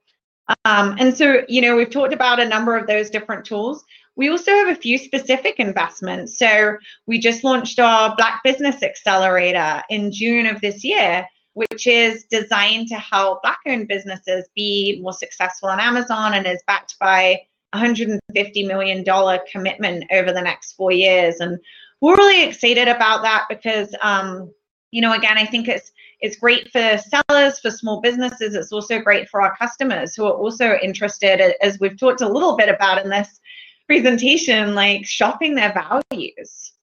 Um, 0.66 0.96
and 1.00 1.16
so, 1.16 1.44
you 1.48 1.62
know, 1.62 1.76
we've 1.76 1.90
talked 1.90 2.14
about 2.14 2.40
a 2.40 2.48
number 2.48 2.76
of 2.76 2.88
those 2.88 3.10
different 3.10 3.46
tools. 3.46 3.84
We 4.16 4.30
also 4.30 4.52
have 4.52 4.68
a 4.68 4.76
few 4.76 4.98
specific 4.98 5.60
investments. 5.60 6.38
So 6.38 6.78
we 7.08 7.20
just 7.20 7.44
launched 7.44 7.80
our 7.80 8.16
Black 8.18 8.42
Business 8.44 8.82
Accelerator 8.84 9.84
in 9.90 10.12
June 10.12 10.46
of 10.46 10.60
this 10.60 10.84
year, 10.84 11.26
which 11.54 11.88
is 11.88 12.26
designed 12.26 12.88
to 12.90 12.96
help 12.96 13.44
Black 13.44 13.60
owned 13.68 13.88
businesses 13.88 14.46
be 14.56 15.00
more 15.02 15.14
successful 15.14 15.70
on 15.70 15.80
Amazon 15.80 16.34
and 16.34 16.46
is 16.48 16.62
backed 16.68 16.98
by 17.00 17.42
a 17.74 17.78
$150 17.78 18.20
million 18.68 19.06
commitment 19.52 20.06
over 20.12 20.34
the 20.34 20.42
next 20.42 20.74
four 20.74 20.92
years. 20.92 21.40
And 21.40 21.60
we're 22.02 22.18
really 22.18 22.44
excited 22.48 22.88
about 22.88 23.22
that 23.22 23.46
because, 23.50 23.94
um, 24.02 24.52
you 24.92 25.02
know, 25.02 25.14
again, 25.14 25.38
I 25.38 25.46
think 25.46 25.68
it's 25.68 25.92
it's 26.22 26.38
great 26.38 26.70
for 26.72 26.98
sellers, 26.98 27.60
for 27.60 27.72
small 27.72 28.02
businesses. 28.02 28.56
It's 28.56 28.72
also 28.72 29.00
great 29.00 29.30
for 29.30 29.42
our 29.42 29.56
customers 29.56 30.16
who 30.16 30.26
are 30.26 30.34
also 30.34 30.78
interested, 30.82 31.56
as 31.64 31.80
we've 31.80 31.98
talked 31.98 32.22
a 32.22 32.28
little 32.28 32.58
bit 32.58 32.68
about 32.70 33.04
in 33.04 33.10
this 33.10 33.40
presentation, 33.88 34.76
like 34.76 35.06
shopping 35.06 35.56
their 35.56 35.74
values. 35.74 36.74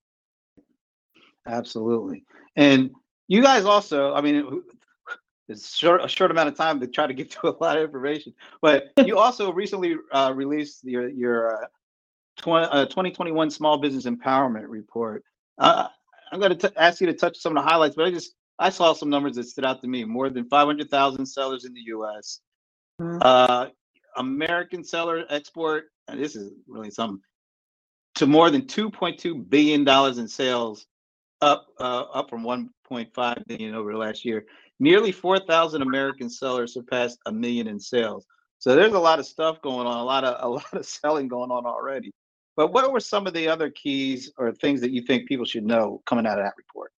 Absolutely. 1.46 2.24
And 2.56 2.90
you 3.28 3.42
guys 3.42 3.64
also, 3.64 4.14
I 4.14 4.20
mean, 4.20 4.62
it's 5.48 5.76
short, 5.76 6.04
a 6.04 6.08
short 6.08 6.30
amount 6.30 6.48
of 6.48 6.56
time 6.56 6.80
to 6.80 6.86
try 6.86 7.06
to 7.06 7.14
get 7.14 7.30
to 7.42 7.48
a 7.48 7.56
lot 7.60 7.76
of 7.76 7.84
information, 7.84 8.34
but 8.62 8.90
you 9.04 9.18
also 9.18 9.52
recently 9.52 9.96
uh, 10.12 10.32
released 10.34 10.84
your, 10.84 11.08
your 11.08 11.62
uh, 11.62 11.66
20, 12.38 12.66
uh, 12.66 12.84
2021 12.86 13.50
Small 13.50 13.78
Business 13.78 14.06
Empowerment 14.06 14.64
Report. 14.66 15.22
I'm 16.32 16.40
going 16.40 16.56
to 16.56 16.72
ask 16.80 17.00
you 17.00 17.06
to 17.06 17.14
touch 17.14 17.38
some 17.38 17.56
of 17.56 17.62
the 17.62 17.68
highlights, 17.68 17.96
but 17.96 18.06
I 18.06 18.10
just 18.10 18.34
I 18.58 18.70
saw 18.70 18.92
some 18.92 19.10
numbers 19.10 19.36
that 19.36 19.44
stood 19.44 19.64
out 19.64 19.80
to 19.82 19.88
me. 19.88 20.04
More 20.04 20.30
than 20.30 20.48
500,000 20.48 21.26
sellers 21.26 21.64
in 21.64 21.74
the 21.74 21.82
U.S. 21.86 22.40
Mm-hmm. 23.00 23.18
Uh, 23.20 23.66
American 24.16 24.82
seller 24.82 25.24
export, 25.28 25.86
and 26.08 26.22
this 26.22 26.36
is 26.36 26.52
really 26.66 26.90
something, 26.90 27.20
to 28.16 28.26
more 28.26 28.50
than 28.50 28.62
2.2 28.62 29.48
billion 29.48 29.84
dollars 29.84 30.18
in 30.18 30.26
sales, 30.26 30.86
up 31.42 31.66
uh, 31.78 32.04
up 32.14 32.30
from 32.30 32.42
1.5 32.42 33.46
billion 33.46 33.74
over 33.74 33.92
the 33.92 33.98
last 33.98 34.24
year. 34.24 34.44
Nearly 34.78 35.12
4,000 35.12 35.82
American 35.82 36.28
sellers 36.28 36.74
surpassed 36.74 37.18
a 37.26 37.32
million 37.32 37.66
in 37.66 37.80
sales. 37.80 38.26
So 38.58 38.74
there's 38.74 38.94
a 38.94 38.98
lot 38.98 39.18
of 39.18 39.26
stuff 39.26 39.60
going 39.62 39.86
on, 39.86 39.98
a 39.98 40.04
lot 40.04 40.24
of 40.24 40.36
a 40.40 40.48
lot 40.48 40.72
of 40.72 40.86
selling 40.86 41.28
going 41.28 41.50
on 41.50 41.66
already. 41.66 42.12
But 42.56 42.72
what 42.72 42.90
were 42.90 43.00
some 43.00 43.26
of 43.26 43.34
the 43.34 43.48
other 43.48 43.70
keys 43.70 44.32
or 44.38 44.50
things 44.52 44.80
that 44.80 44.90
you 44.90 45.02
think 45.02 45.28
people 45.28 45.44
should 45.44 45.64
know 45.64 46.02
coming 46.06 46.26
out 46.26 46.38
of 46.38 46.44
that 46.44 46.54
report? 46.56 46.92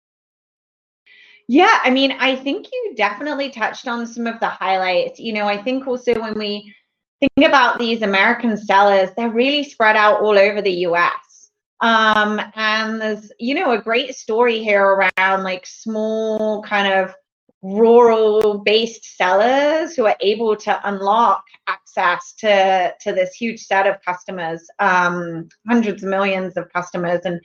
Yeah, 1.47 1.79
I 1.83 1.89
mean, 1.89 2.13
I 2.19 2.35
think 2.35 2.67
you 2.71 2.93
definitely 2.95 3.49
touched 3.49 3.87
on 3.87 4.05
some 4.05 4.27
of 4.27 4.39
the 4.39 4.47
highlights. 4.47 5.19
You 5.19 5.33
know, 5.33 5.47
I 5.47 5.61
think 5.61 5.87
also 5.87 6.13
when 6.19 6.37
we 6.37 6.73
think 7.19 7.47
about 7.47 7.79
these 7.79 8.03
American 8.03 8.55
sellers, 8.55 9.09
they're 9.17 9.31
really 9.31 9.63
spread 9.63 9.95
out 9.95 10.21
all 10.21 10.37
over 10.37 10.61
the 10.61 10.85
US. 10.85 11.49
Um, 11.81 12.39
and 12.55 13.01
there's, 13.01 13.31
you 13.39 13.55
know, 13.55 13.71
a 13.71 13.81
great 13.81 14.15
story 14.15 14.63
here 14.63 14.85
around 14.85 15.43
like 15.43 15.65
small 15.65 16.61
kind 16.63 16.93
of 16.93 17.15
rural 17.61 18.59
based 18.59 19.17
sellers 19.17 19.95
who 19.95 20.05
are 20.05 20.15
able 20.21 20.55
to 20.55 20.79
unlock 20.87 21.43
access 21.67 22.33
to 22.37 22.93
to 23.01 23.11
this 23.11 23.33
huge 23.33 23.59
set 23.59 23.85
of 23.85 23.97
customers 24.03 24.65
um, 24.79 25.49
hundreds 25.67 26.03
of 26.03 26.09
millions 26.09 26.55
of 26.55 26.71
customers 26.71 27.21
and 27.25 27.41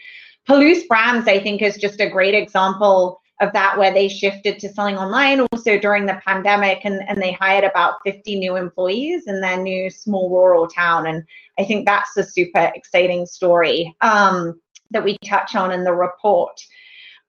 Palouse 0.48 0.86
Brands 0.86 1.26
I 1.26 1.40
think 1.40 1.62
is 1.62 1.76
just 1.76 2.00
a 2.00 2.08
great 2.08 2.34
example 2.34 3.20
of 3.40 3.52
that 3.52 3.76
where 3.76 3.92
they 3.92 4.08
shifted 4.08 4.58
to 4.60 4.68
selling 4.68 4.96
online 4.96 5.40
also 5.40 5.78
during 5.78 6.06
the 6.06 6.20
pandemic 6.24 6.80
and, 6.84 7.00
and 7.08 7.20
they 7.20 7.32
hired 7.32 7.64
about 7.64 7.94
50 8.04 8.38
new 8.38 8.56
employees 8.56 9.24
in 9.26 9.40
their 9.40 9.56
new 9.56 9.90
small 9.90 10.30
rural 10.30 10.68
town. 10.68 11.06
And 11.06 11.24
I 11.58 11.64
think 11.64 11.86
that's 11.86 12.16
a 12.16 12.24
super 12.24 12.70
exciting 12.74 13.26
story 13.26 13.94
um, 14.00 14.60
that 14.90 15.04
we 15.04 15.18
touch 15.24 15.54
on 15.56 15.72
in 15.72 15.84
the 15.84 15.92
report. 15.92 16.60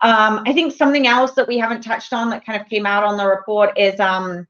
Um, 0.01 0.43
I 0.45 0.53
think 0.53 0.73
something 0.73 1.07
else 1.07 1.31
that 1.33 1.47
we 1.47 1.57
haven't 1.57 1.81
touched 1.81 2.13
on 2.13 2.29
that 2.29 2.45
kind 2.45 2.61
of 2.61 2.67
came 2.67 2.85
out 2.85 3.03
on 3.03 3.17
the 3.17 3.25
report 3.25 3.77
is, 3.77 3.99
um, 3.99 4.47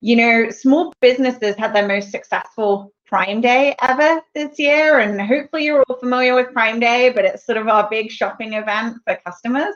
you 0.00 0.16
know, 0.16 0.50
small 0.50 0.92
businesses 1.00 1.56
had 1.56 1.74
their 1.74 1.86
most 1.86 2.10
successful 2.10 2.92
Prime 3.10 3.40
Day 3.40 3.74
ever 3.82 4.22
this 4.34 4.56
year. 4.58 5.00
And 5.00 5.20
hopefully 5.20 5.64
you're 5.64 5.82
all 5.88 5.98
familiar 5.98 6.34
with 6.34 6.52
Prime 6.52 6.78
Day, 6.78 7.10
but 7.10 7.24
it's 7.24 7.44
sort 7.44 7.58
of 7.58 7.66
our 7.66 7.90
big 7.90 8.10
shopping 8.10 8.52
event 8.52 8.98
for 9.04 9.18
customers. 9.26 9.74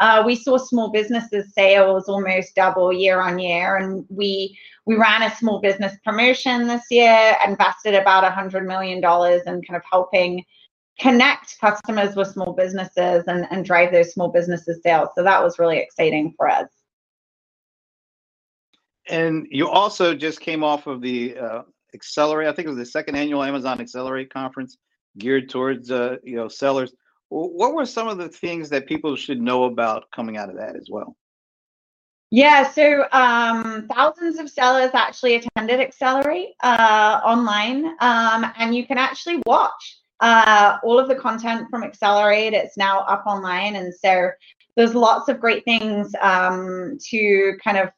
Uh, 0.00 0.22
we 0.24 0.34
saw 0.34 0.56
small 0.56 0.90
businesses 0.90 1.52
sales 1.52 2.08
almost 2.08 2.54
double 2.54 2.90
year 2.90 3.20
on 3.20 3.38
year. 3.38 3.76
And 3.76 4.06
we 4.08 4.58
we 4.86 4.96
ran 4.96 5.22
a 5.22 5.36
small 5.36 5.60
business 5.60 5.94
promotion 6.04 6.66
this 6.66 6.86
year, 6.90 7.36
invested 7.46 7.94
about 7.94 8.24
a 8.24 8.28
$100 8.28 8.66
million 8.66 8.96
in 8.96 9.62
kind 9.62 9.76
of 9.76 9.82
helping 9.92 10.42
connect 11.00 11.58
customers 11.60 12.14
with 12.14 12.28
small 12.28 12.52
businesses 12.52 13.24
and, 13.26 13.46
and 13.50 13.64
drive 13.64 13.90
those 13.92 14.12
small 14.12 14.28
businesses 14.28 14.80
sales. 14.82 15.08
So 15.14 15.22
that 15.22 15.42
was 15.42 15.58
really 15.58 15.78
exciting 15.78 16.34
for 16.36 16.48
us. 16.48 16.68
And 19.08 19.46
you 19.50 19.68
also 19.68 20.14
just 20.14 20.40
came 20.40 20.62
off 20.62 20.86
of 20.86 21.00
the 21.00 21.36
uh, 21.36 21.62
Accelerate. 21.94 22.48
I 22.48 22.52
think 22.52 22.66
it 22.66 22.70
was 22.70 22.78
the 22.78 22.86
second 22.86 23.16
annual 23.16 23.42
Amazon 23.42 23.80
Accelerate 23.80 24.32
conference 24.32 24.76
geared 25.18 25.48
towards 25.48 25.90
uh, 25.90 26.16
you 26.22 26.36
know 26.36 26.48
sellers. 26.48 26.92
What 27.30 27.74
were 27.74 27.86
some 27.86 28.08
of 28.08 28.18
the 28.18 28.28
things 28.28 28.68
that 28.70 28.86
people 28.86 29.16
should 29.16 29.40
know 29.40 29.64
about 29.64 30.10
coming 30.10 30.36
out 30.36 30.50
of 30.50 30.56
that 30.56 30.76
as 30.76 30.88
well? 30.90 31.16
Yeah, 32.32 32.70
so 32.70 33.06
um, 33.10 33.88
thousands 33.92 34.38
of 34.38 34.48
sellers 34.48 34.90
actually 34.94 35.36
attended 35.36 35.80
Accelerate 35.80 36.50
uh, 36.62 37.20
online, 37.24 37.86
um, 38.00 38.52
and 38.56 38.74
you 38.74 38.86
can 38.86 38.98
actually 38.98 39.42
watch 39.46 39.99
uh, 40.20 40.78
all 40.84 40.98
of 40.98 41.08
the 41.08 41.14
content 41.14 41.68
from 41.70 41.82
Accelerate. 41.82 42.52
It's 42.52 42.76
now 42.76 43.00
up 43.00 43.24
online, 43.26 43.76
and 43.76 43.92
so 43.94 44.30
there's 44.76 44.94
lots 44.94 45.28
of 45.28 45.40
great 45.40 45.64
things 45.64 46.14
um, 46.20 46.98
to 47.10 47.58
kind 47.62 47.78
of 47.78 47.90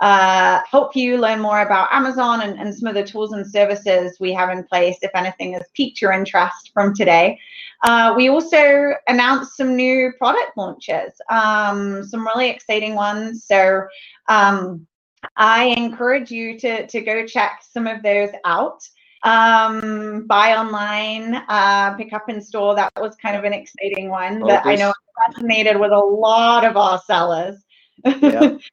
uh, 0.00 0.60
help 0.68 0.96
you 0.96 1.16
learn 1.16 1.40
more 1.40 1.60
about 1.60 1.88
Amazon 1.92 2.42
and, 2.42 2.58
and, 2.58 2.74
some 2.74 2.88
of 2.88 2.94
the 2.94 3.04
tools 3.04 3.32
and 3.32 3.46
services 3.46 4.16
we 4.18 4.32
have 4.32 4.50
in 4.50 4.64
place, 4.64 4.98
if 5.02 5.10
anything 5.14 5.52
has 5.52 5.62
piqued 5.74 6.02
your 6.02 6.12
interest 6.12 6.72
from 6.74 6.92
today. 6.92 7.38
Uh, 7.84 8.12
we 8.16 8.28
also 8.28 8.92
announced 9.06 9.56
some 9.56 9.76
new 9.76 10.12
product 10.18 10.56
launches, 10.56 11.12
um, 11.30 12.02
some 12.02 12.26
really 12.26 12.50
exciting 12.50 12.96
ones. 12.96 13.44
So 13.46 13.86
um, 14.28 14.86
I 15.36 15.66
encourage 15.66 16.30
you 16.30 16.58
to, 16.58 16.86
to 16.86 17.00
go 17.00 17.24
check 17.24 17.62
some 17.68 17.86
of 17.86 18.02
those 18.02 18.30
out. 18.44 18.82
Um, 19.24 20.26
buy 20.26 20.54
online, 20.54 21.34
uh, 21.48 21.94
pick 21.94 22.12
up 22.12 22.28
in 22.28 22.42
store. 22.42 22.74
That 22.74 22.92
was 22.96 23.16
kind 23.16 23.36
of 23.36 23.44
an 23.44 23.54
exciting 23.54 24.10
one 24.10 24.40
that 24.40 24.66
I 24.66 24.76
know 24.76 24.92
resonated 25.28 25.80
with 25.80 25.92
a 25.92 25.98
lot 25.98 26.64
of 26.64 26.76
our 26.76 27.00
sellers. 27.06 27.62
yeah. 28.04 28.58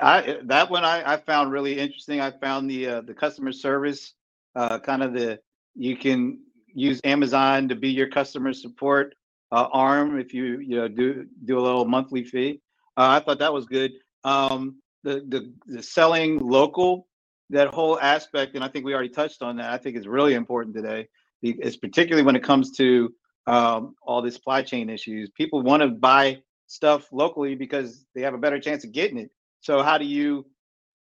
I 0.00 0.38
that 0.44 0.68
one 0.68 0.84
I, 0.84 1.14
I 1.14 1.16
found 1.18 1.52
really 1.52 1.78
interesting. 1.78 2.20
I 2.20 2.32
found 2.32 2.68
the 2.68 2.88
uh, 2.88 3.00
the 3.02 3.14
customer 3.14 3.52
service, 3.52 4.14
uh, 4.56 4.80
kind 4.80 5.02
of 5.02 5.12
the 5.12 5.38
you 5.76 5.96
can 5.96 6.40
use 6.74 7.00
Amazon 7.04 7.68
to 7.68 7.76
be 7.76 7.90
your 7.90 8.08
customer 8.08 8.52
support 8.52 9.14
uh, 9.52 9.68
arm 9.72 10.18
if 10.18 10.34
you 10.34 10.58
you 10.58 10.76
know 10.76 10.88
do 10.88 11.26
do 11.44 11.58
a 11.58 11.62
little 11.62 11.84
monthly 11.84 12.24
fee. 12.24 12.60
Uh, 12.96 13.20
I 13.20 13.20
thought 13.20 13.38
that 13.38 13.52
was 13.52 13.66
good. 13.66 13.92
Um, 14.24 14.76
the, 15.04 15.24
the 15.28 15.52
the 15.66 15.82
selling 15.82 16.38
local, 16.38 17.06
that 17.52 17.68
whole 17.68 17.98
aspect, 18.00 18.54
and 18.54 18.64
I 18.64 18.68
think 18.68 18.84
we 18.84 18.94
already 18.94 19.08
touched 19.08 19.42
on 19.42 19.56
that. 19.56 19.72
I 19.72 19.78
think 19.78 19.96
is 19.96 20.08
really 20.08 20.34
important 20.34 20.74
today. 20.74 21.08
It's 21.42 21.76
particularly 21.76 22.24
when 22.24 22.36
it 22.36 22.42
comes 22.44 22.70
to 22.76 23.12
um, 23.46 23.94
all 24.02 24.22
the 24.22 24.30
supply 24.30 24.62
chain 24.62 24.90
issues. 24.90 25.30
People 25.30 25.62
want 25.62 25.82
to 25.82 25.88
buy 25.88 26.38
stuff 26.66 27.08
locally 27.12 27.54
because 27.54 28.04
they 28.14 28.22
have 28.22 28.34
a 28.34 28.38
better 28.38 28.60
chance 28.60 28.84
of 28.84 28.92
getting 28.92 29.18
it 29.18 29.30
so 29.62 29.80
how 29.82 29.96
do 29.96 30.04
you 30.04 30.44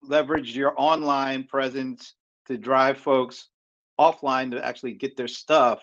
leverage 0.01 0.56
your 0.56 0.74
online 0.77 1.44
presence 1.44 2.16
to 2.48 2.58
drive 2.58 2.98
folks 2.98 3.50
offline 4.00 4.51
to 4.51 4.66
actually 4.66 4.94
get 4.94 5.16
their 5.16 5.27
stuff? 5.27 5.80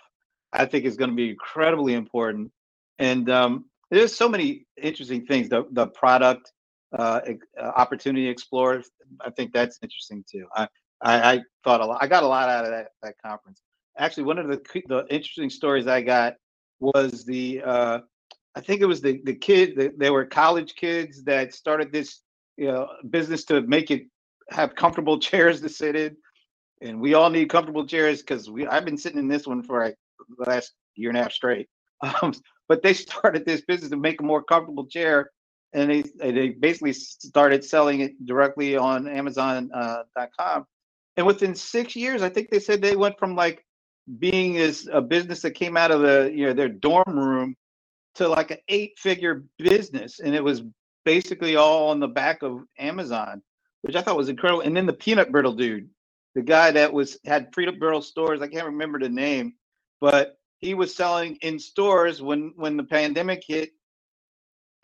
I 0.52 0.66
think 0.66 0.84
is 0.84 0.96
going 0.96 1.10
to 1.10 1.16
be 1.16 1.30
incredibly 1.30 1.94
important. 1.94 2.50
And 2.98 3.30
um, 3.30 3.66
there's 3.90 4.14
so 4.14 4.28
many 4.28 4.66
interesting 4.80 5.24
things. 5.24 5.48
The 5.48 5.66
the 5.70 5.86
product 5.86 6.52
uh, 6.98 7.20
uh, 7.60 7.72
opportunity 7.76 8.28
explorer. 8.28 8.82
I 9.20 9.30
think 9.30 9.52
that's 9.52 9.78
interesting 9.82 10.24
too. 10.30 10.46
I, 10.54 10.68
I, 11.02 11.32
I 11.32 11.40
thought 11.62 11.80
a 11.80 11.86
lot. 11.86 12.02
I 12.02 12.06
got 12.06 12.22
a 12.22 12.26
lot 12.26 12.48
out 12.48 12.64
of 12.64 12.70
that 12.70 12.88
that 13.02 13.14
conference. 13.24 13.62
Actually, 13.98 14.24
one 14.24 14.38
of 14.38 14.48
the 14.48 14.60
the 14.86 15.06
interesting 15.10 15.50
stories 15.50 15.86
I 15.86 16.02
got 16.02 16.34
was 16.80 17.24
the 17.24 17.62
uh, 17.64 17.98
I 18.54 18.60
think 18.60 18.80
it 18.80 18.86
was 18.86 19.00
the 19.00 19.20
the 19.24 19.34
kid. 19.34 19.76
The, 19.76 19.92
they 19.96 20.10
were 20.10 20.24
college 20.24 20.74
kids 20.74 21.22
that 21.24 21.54
started 21.54 21.92
this 21.92 22.20
you 22.56 22.66
know 22.66 22.88
business 23.10 23.44
to 23.44 23.60
make 23.62 23.90
it 23.90 24.06
have 24.50 24.74
comfortable 24.74 25.18
chairs 25.28 25.60
to 25.60 25.68
sit 25.68 25.96
in 25.96 26.16
and 26.80 27.00
we 27.00 27.14
all 27.14 27.30
need 27.30 27.48
comfortable 27.48 27.86
chairs 27.86 28.20
because 28.20 28.50
we 28.50 28.66
i've 28.66 28.84
been 28.84 28.96
sitting 28.96 29.18
in 29.18 29.28
this 29.28 29.46
one 29.46 29.62
for 29.62 29.82
like 29.82 29.96
the 30.38 30.50
last 30.50 30.72
year 30.96 31.10
and 31.10 31.18
a 31.18 31.22
half 31.22 31.32
straight 31.32 31.68
um, 32.22 32.32
but 32.68 32.82
they 32.82 32.94
started 32.94 33.44
this 33.44 33.62
business 33.62 33.90
to 33.90 33.96
make 33.96 34.20
a 34.20 34.24
more 34.24 34.42
comfortable 34.42 34.86
chair 34.86 35.30
and 35.74 35.90
they 35.90 36.02
they 36.32 36.48
basically 36.50 36.92
started 36.92 37.64
selling 37.64 38.00
it 38.00 38.26
directly 38.26 38.76
on 38.76 39.08
amazon.com 39.08 40.32
uh, 40.38 40.62
and 41.16 41.26
within 41.26 41.54
six 41.54 41.94
years 41.94 42.22
i 42.22 42.28
think 42.28 42.48
they 42.50 42.60
said 42.60 42.80
they 42.80 42.96
went 42.96 43.18
from 43.18 43.36
like 43.36 43.64
being 44.18 44.58
as 44.58 44.88
a 44.92 45.00
business 45.00 45.42
that 45.42 45.52
came 45.52 45.76
out 45.76 45.90
of 45.90 46.00
the 46.00 46.30
you 46.34 46.46
know 46.46 46.52
their 46.52 46.68
dorm 46.68 47.18
room 47.18 47.54
to 48.14 48.28
like 48.28 48.50
an 48.50 48.58
eight 48.68 48.98
figure 48.98 49.44
business 49.58 50.20
and 50.20 50.34
it 50.34 50.44
was 50.44 50.62
basically 51.04 51.56
all 51.56 51.88
on 51.88 52.00
the 52.00 52.08
back 52.08 52.42
of 52.42 52.64
Amazon, 52.78 53.42
which 53.82 53.96
I 53.96 54.02
thought 54.02 54.16
was 54.16 54.28
incredible. 54.28 54.62
And 54.62 54.76
then 54.76 54.86
the 54.86 54.92
peanut 54.92 55.30
brittle 55.30 55.52
dude, 55.52 55.88
the 56.34 56.42
guy 56.42 56.70
that 56.72 56.92
was 56.92 57.18
had 57.24 57.52
peanut 57.52 57.78
brittle 57.78 58.02
stores, 58.02 58.42
I 58.42 58.48
can't 58.48 58.66
remember 58.66 58.98
the 58.98 59.08
name, 59.08 59.54
but 60.00 60.36
he 60.58 60.74
was 60.74 60.94
selling 60.94 61.36
in 61.42 61.58
stores 61.58 62.22
when 62.22 62.52
when 62.56 62.76
the 62.76 62.84
pandemic 62.84 63.44
hit. 63.46 63.70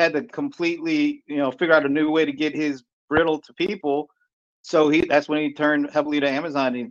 Had 0.00 0.14
to 0.14 0.22
completely, 0.22 1.22
you 1.26 1.36
know, 1.36 1.50
figure 1.50 1.74
out 1.74 1.84
a 1.84 1.88
new 1.88 2.10
way 2.10 2.24
to 2.24 2.32
get 2.32 2.54
his 2.54 2.82
brittle 3.10 3.38
to 3.38 3.52
people. 3.52 4.08
So 4.62 4.88
he 4.88 5.02
that's 5.02 5.28
when 5.28 5.42
he 5.42 5.52
turned 5.52 5.90
heavily 5.90 6.20
to 6.20 6.26
Amazon. 6.26 6.74
He 6.74 6.86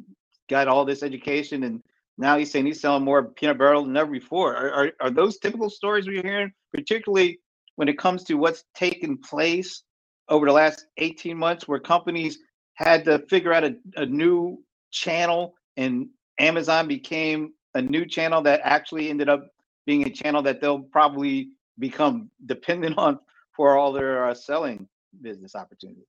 got 0.47 0.67
all 0.67 0.85
this 0.85 1.01
education 1.01 1.63
and 1.63 1.81
now 2.19 2.37
he's 2.37 2.51
saying 2.51 2.67
he's 2.67 2.79
selling 2.79 3.03
more 3.03 3.23
peanut 3.23 3.57
brittle 3.57 3.83
than 3.85 3.97
ever 3.97 4.11
before. 4.11 4.55
Are, 4.55 4.71
are, 4.71 4.91
are 5.01 5.09
those 5.09 5.39
typical 5.39 5.71
stories 5.71 6.05
we're 6.05 6.21
hearing, 6.21 6.51
particularly 6.71 7.39
when 7.77 7.87
it 7.87 7.97
comes 7.97 8.23
to 8.25 8.35
what's 8.35 8.65
taken 8.75 9.17
place 9.17 9.81
over 10.27 10.45
the 10.45 10.53
last 10.53 10.85
18 10.97 11.35
months 11.35 11.67
where 11.67 11.79
companies 11.79 12.37
had 12.75 13.03
to 13.05 13.17
figure 13.27 13.53
out 13.53 13.63
a, 13.63 13.75
a 13.95 14.05
new 14.05 14.63
channel 14.91 15.55
and 15.77 16.09
Amazon 16.39 16.87
became 16.87 17.53
a 17.73 17.81
new 17.81 18.05
channel 18.05 18.43
that 18.43 18.61
actually 18.63 19.09
ended 19.09 19.29
up 19.29 19.47
being 19.87 20.05
a 20.05 20.11
channel 20.11 20.43
that 20.43 20.61
they'll 20.61 20.83
probably 20.83 21.49
become 21.79 22.29
dependent 22.45 22.97
on 22.97 23.19
for 23.55 23.77
all 23.77 23.91
their 23.91 24.25
uh, 24.25 24.33
selling 24.33 24.87
business 25.21 25.55
opportunities. 25.55 26.05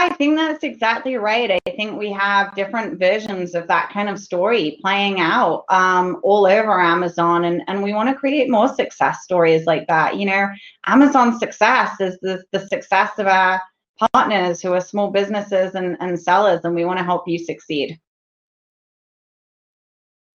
I 0.00 0.10
think 0.10 0.36
that's 0.36 0.62
exactly 0.62 1.16
right. 1.16 1.50
I 1.50 1.70
think 1.70 1.98
we 1.98 2.12
have 2.12 2.54
different 2.54 3.00
versions 3.00 3.56
of 3.56 3.66
that 3.66 3.90
kind 3.92 4.08
of 4.08 4.20
story 4.20 4.78
playing 4.80 5.18
out 5.18 5.64
um, 5.70 6.20
all 6.22 6.46
over 6.46 6.80
Amazon, 6.80 7.44
and, 7.44 7.62
and 7.66 7.82
we 7.82 7.92
want 7.92 8.08
to 8.08 8.14
create 8.14 8.48
more 8.48 8.72
success 8.72 9.24
stories 9.24 9.66
like 9.66 9.88
that. 9.88 10.16
You 10.16 10.26
know, 10.26 10.48
Amazon's 10.86 11.40
success 11.40 12.00
is 12.00 12.16
the, 12.22 12.44
the 12.52 12.60
success 12.68 13.18
of 13.18 13.26
our 13.26 13.60
partners 14.12 14.62
who 14.62 14.72
are 14.72 14.80
small 14.80 15.10
businesses 15.10 15.74
and, 15.74 15.96
and 15.98 16.20
sellers, 16.20 16.60
and 16.62 16.76
we 16.76 16.84
want 16.84 17.00
to 17.00 17.04
help 17.04 17.24
you 17.26 17.36
succeed. 17.36 17.98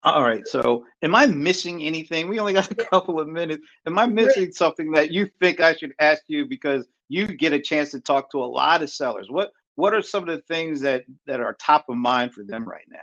All 0.02 0.22
right. 0.22 0.46
So, 0.46 0.86
am 1.02 1.14
I 1.14 1.26
missing 1.26 1.82
anything? 1.82 2.28
We 2.28 2.40
only 2.40 2.54
got 2.54 2.70
a 2.70 2.74
couple 2.74 3.20
of 3.20 3.28
minutes. 3.28 3.66
Am 3.86 3.98
I 3.98 4.06
missing 4.06 4.50
something 4.52 4.90
that 4.92 5.10
you 5.10 5.28
think 5.40 5.60
I 5.60 5.74
should 5.74 5.92
ask 6.00 6.22
you 6.28 6.46
because 6.46 6.86
you 7.10 7.26
get 7.26 7.52
a 7.52 7.60
chance 7.60 7.90
to 7.90 8.00
talk 8.00 8.30
to 8.30 8.38
a 8.38 8.46
lot 8.46 8.82
of 8.82 8.88
sellers. 8.88 9.26
What 9.28 9.52
what 9.74 9.92
are 9.92 10.00
some 10.00 10.28
of 10.28 10.34
the 10.34 10.42
things 10.42 10.80
that 10.80 11.04
that 11.26 11.40
are 11.40 11.54
top 11.54 11.86
of 11.88 11.96
mind 11.96 12.32
for 12.32 12.44
them 12.44 12.66
right 12.66 12.86
now? 12.88 12.98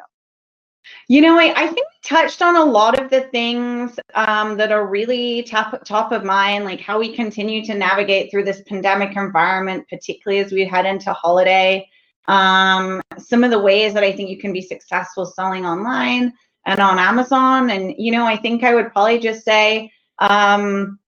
You 1.09 1.19
know, 1.19 1.37
I, 1.37 1.53
I 1.55 1.67
think 1.67 1.85
we 1.85 2.09
touched 2.09 2.41
on 2.41 2.55
a 2.55 2.63
lot 2.63 2.97
of 2.97 3.09
the 3.09 3.21
things 3.23 3.99
um, 4.15 4.55
that 4.55 4.71
are 4.71 4.87
really 4.87 5.43
top 5.43 5.83
top 5.83 6.13
of 6.13 6.23
mind, 6.23 6.63
like 6.63 6.79
how 6.79 6.97
we 6.97 7.13
continue 7.13 7.63
to 7.65 7.75
navigate 7.75 8.31
through 8.31 8.45
this 8.45 8.61
pandemic 8.65 9.17
environment, 9.17 9.85
particularly 9.89 10.41
as 10.41 10.53
we 10.53 10.65
head 10.65 10.85
into 10.85 11.11
holiday. 11.11 11.87
Um, 12.29 13.01
some 13.17 13.43
of 13.43 13.51
the 13.51 13.59
ways 13.59 13.93
that 13.93 14.03
I 14.03 14.11
think 14.13 14.29
you 14.29 14.37
can 14.37 14.53
be 14.53 14.61
successful 14.61 15.25
selling 15.25 15.65
online 15.65 16.33
and 16.67 16.81
on 16.81 16.99
Amazon. 16.99 17.71
And 17.71 17.95
you 17.97 18.11
know, 18.11 18.25
I 18.25 18.37
think 18.37 18.63
I 18.63 18.75
would 18.75 18.91
probably 18.91 19.17
just 19.17 19.43
say 19.43 19.91
um, 20.19 20.99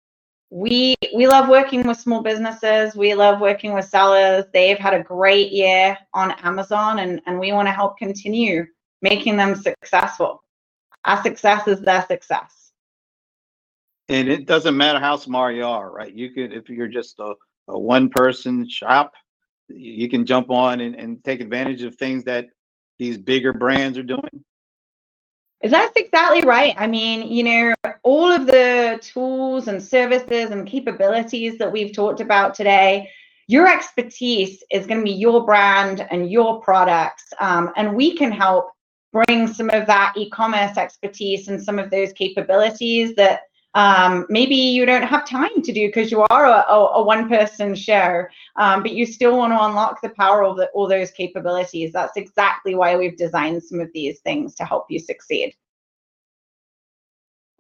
we 0.51 0.95
we 1.15 1.27
love 1.27 1.49
working 1.49 1.87
with 1.87 2.01
small 2.01 2.23
businesses. 2.23 2.95
We 2.95 3.13
love 3.15 3.41
working 3.41 3.75
with 3.75 3.85
sellers. 3.85 4.45
They've 4.55 4.79
had 4.79 4.95
a 4.95 5.03
great 5.03 5.53
year 5.53 5.99
on 6.15 6.31
amazon 6.43 7.01
and 7.01 7.21
and 7.27 7.39
we 7.39 7.53
want 7.53 7.69
to 7.69 7.73
help 7.73 7.99
continue 7.99 8.65
making 9.03 9.37
them 9.37 9.55
successful. 9.55 10.43
Our 11.05 11.23
success 11.23 11.69
is 11.69 11.81
their 11.81 12.05
success. 12.07 12.73
And 14.09 14.29
it 14.29 14.47
doesn't 14.47 14.77
matter 14.77 14.99
how 14.99 15.17
smart 15.17 15.55
you 15.55 15.67
are 15.67 15.91
right? 15.91 16.15
You 16.15 16.31
could 16.31 16.53
if 16.53 16.71
you're 16.71 16.89
just 16.89 17.19
a, 17.19 17.35
a 17.69 17.79
one 17.79 18.09
person 18.09 18.67
shop 18.69 19.13
you 19.71 20.09
can 20.09 20.25
jump 20.25 20.51
on 20.51 20.81
and, 20.81 20.95
and 20.95 21.23
take 21.25 21.43
advantage 21.43 21.83
of 21.83 21.95
things 21.97 22.25
that 22.25 22.47
these 22.99 23.19
bigger 23.19 23.53
brands 23.53 23.99
are 23.99 24.03
doing 24.03 24.45
That's 25.63 25.97
exactly 25.97 26.43
right. 26.43 26.75
I 26.79 26.87
mean, 26.87 27.33
you 27.33 27.43
know, 27.43 27.75
all 28.05 28.31
of 28.31 28.47
the 28.47 28.99
tools 29.03 29.67
and 29.67 29.83
services 29.83 30.51
and 30.51 30.67
capabilities 30.67 31.59
that 31.59 31.71
we've 31.71 31.93
talked 31.93 32.21
about 32.21 32.55
today, 32.55 33.11
your 33.49 33.67
expertise 33.67 34.63
is 34.71 34.87
going 34.87 35.01
to 35.01 35.05
be 35.05 35.11
your 35.11 35.45
brand 35.45 36.07
and 36.11 36.31
your 36.31 36.61
products. 36.61 37.25
Um, 37.41 37.73
and 37.77 37.97
we 37.97 38.17
can 38.17 38.31
help 38.31 38.71
bring 39.13 39.49
some 39.49 39.71
of 39.71 39.87
that 39.87 40.13
e 40.17 40.31
commerce 40.31 40.77
expertise 40.77 41.49
and 41.49 41.61
some 41.61 41.79
of 41.79 41.91
those 41.91 42.13
capabilities 42.13 43.17
that 43.17 43.41
um, 43.75 44.27
maybe 44.29 44.55
you 44.55 44.87
don't 44.87 45.03
have 45.03 45.29
time 45.29 45.63
to 45.63 45.73
do 45.73 45.89
because 45.89 46.11
you 46.11 46.25
are 46.31 46.47
a, 46.47 46.65
a, 46.69 46.87
a 46.95 47.03
one 47.03 47.29
person 47.29 47.75
show, 47.75 48.25
um, 48.57 48.83
but 48.83 48.93
you 48.93 49.05
still 49.07 49.37
want 49.37 49.53
to 49.53 49.63
unlock 49.63 50.01
the 50.03 50.09
power 50.11 50.43
of 50.43 50.57
the, 50.57 50.69
all 50.75 50.89
those 50.89 51.11
capabilities. 51.11 51.93
That's 51.93 52.17
exactly 52.17 52.75
why 52.75 52.97
we've 52.97 53.17
designed 53.17 53.63
some 53.63 53.81
of 53.81 53.89
these 53.93 54.21
things 54.21 54.55
to 54.57 54.65
help 54.65 54.87
you 54.89 54.99
succeed. 54.99 55.55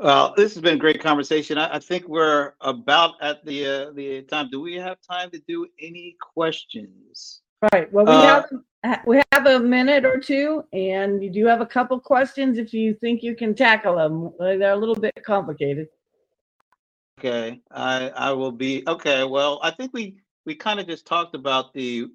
Well, 0.01 0.33
this 0.37 0.55
has 0.55 0.63
been 0.63 0.75
a 0.75 0.79
great 0.79 1.01
conversation. 1.01 1.59
I, 1.59 1.75
I 1.75 1.79
think 1.81 2.07
we're 2.07 2.53
about 2.61 3.15
at 3.21 3.45
the 3.45 3.67
uh, 3.67 3.91
the 3.93 4.23
time. 4.23 4.49
Do 4.51 4.61
we 4.61 4.77
have 4.77 4.99
time 5.01 5.31
to 5.33 5.41
do 5.49 5.67
any 5.81 6.17
questions? 6.21 7.43
Right. 7.73 7.93
Well, 7.93 8.07
we 8.07 8.13
Uh, 8.13 8.43
have 8.85 9.01
we 9.07 9.21
have 9.33 9.47
a 9.47 9.59
minute 9.59 10.05
or 10.05 10.21
two, 10.21 10.63
and 10.73 11.23
you 11.23 11.31
do 11.31 11.47
have 11.47 11.61
a 11.61 11.67
couple 11.67 11.99
questions 11.99 12.59
if 12.59 12.73
you 12.73 12.95
think 12.95 13.25
you 13.25 13.35
can 13.35 13.57
tackle 13.57 13.97
them. 13.97 14.33
They're 14.39 14.73
a 14.73 14.77
little 14.77 14.95
bit 14.95 15.21
complicated. 15.27 15.89
Okay, 17.19 17.61
I 17.71 18.11
I 18.11 18.33
will 18.33 18.53
be 18.53 18.85
okay. 18.87 19.25
Well, 19.25 19.59
I 19.63 19.73
think 19.73 19.93
we 19.93 20.19
we 20.47 20.55
kind 20.55 20.79
of 20.79 20.87
just 20.87 21.05
talked 21.05 21.35
about 21.35 21.75
the 21.75 22.07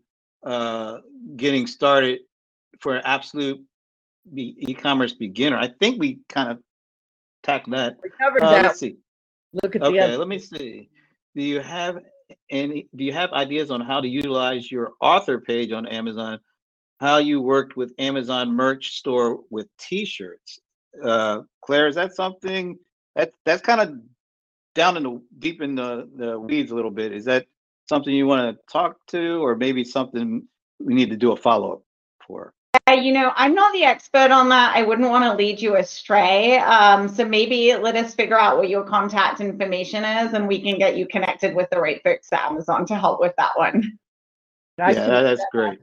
uh 0.43 0.99
getting 1.35 1.67
started 1.67 2.21
for 2.79 2.95
an 2.95 3.01
absolute 3.03 3.61
be 4.33 4.55
e-commerce 4.59 5.11
beginner. 5.11 5.57
I 5.57 5.67
think 5.67 5.99
we 5.99 6.19
kind 6.29 6.51
of 6.51 6.59
tackled 7.43 7.75
that. 7.75 7.97
We 8.01 8.11
covered 8.11 8.43
Uh, 8.43 8.51
that. 8.51 8.63
let's 8.63 8.79
see. 8.79 8.95
Look 9.61 9.75
at 9.75 9.81
the 9.81 9.87
Okay, 9.87 10.15
let 10.15 10.29
me 10.29 10.39
see. 10.39 10.89
Do 11.35 11.43
you 11.43 11.59
have 11.59 11.99
any? 12.49 12.87
Do 12.95 13.03
you 13.03 13.11
have 13.11 13.33
ideas 13.33 13.71
on 13.71 13.81
how 13.81 13.99
to 13.99 14.07
utilize 14.07 14.71
your 14.71 14.93
author 15.01 15.41
page 15.41 15.73
on 15.73 15.85
Amazon? 15.85 16.39
How 17.01 17.17
you 17.17 17.41
worked 17.41 17.75
with 17.75 17.93
Amazon 17.99 18.55
merch 18.55 18.95
store 18.95 19.41
with 19.49 19.67
T-shirts? 19.77 20.59
Uh, 21.03 21.41
Claire, 21.61 21.87
is 21.87 21.95
that 21.95 22.15
something 22.15 22.77
that 23.17 23.33
that's 23.43 23.61
kind 23.61 23.81
of 23.81 23.95
down 24.75 24.97
in 24.97 25.03
the 25.03 25.21
deep 25.39 25.61
in 25.61 25.75
the 25.75 26.09
the 26.15 26.39
weeds 26.39 26.71
a 26.71 26.75
little 26.75 26.91
bit? 26.91 27.11
Is 27.11 27.25
that 27.25 27.45
something 27.87 28.13
you 28.13 28.27
want 28.27 28.55
to 28.55 28.71
talk 28.71 28.97
to, 29.07 29.43
or 29.43 29.55
maybe 29.55 29.83
something 29.83 30.47
we 30.79 30.93
need 30.93 31.09
to 31.09 31.17
do 31.17 31.31
a 31.31 31.35
follow 31.37 31.73
up 31.73 31.81
for? 32.25 32.53
Uh, 32.87 32.93
you 32.93 33.13
know, 33.13 33.31
I'm 33.35 33.53
not 33.53 33.71
the 33.71 33.83
expert 33.83 34.31
on 34.31 34.49
that. 34.49 34.75
I 34.75 34.81
wouldn't 34.81 35.09
want 35.09 35.23
to 35.23 35.35
lead 35.35 35.61
you 35.61 35.77
astray. 35.77 36.57
Um, 36.57 37.07
so 37.07 37.23
maybe 37.23 37.75
let 37.75 37.95
us 37.95 38.13
figure 38.15 38.39
out 38.39 38.57
what 38.57 38.67
your 38.67 38.83
contact 38.83 39.41
information 39.41 40.03
is, 40.03 40.33
and 40.33 40.47
we 40.47 40.61
can 40.61 40.77
get 40.77 40.97
you 40.97 41.07
connected 41.07 41.55
with 41.55 41.69
the 41.69 41.79
right 41.79 42.01
folks 42.03 42.29
at 42.33 42.41
Amazon 42.41 42.85
to 42.87 42.95
help 42.95 43.19
with 43.19 43.33
that 43.37 43.51
one. 43.55 43.97
I 44.79 44.89
yeah, 44.91 44.93
can- 44.93 45.09
that- 45.09 45.21
that's 45.23 45.45
great. 45.51 45.79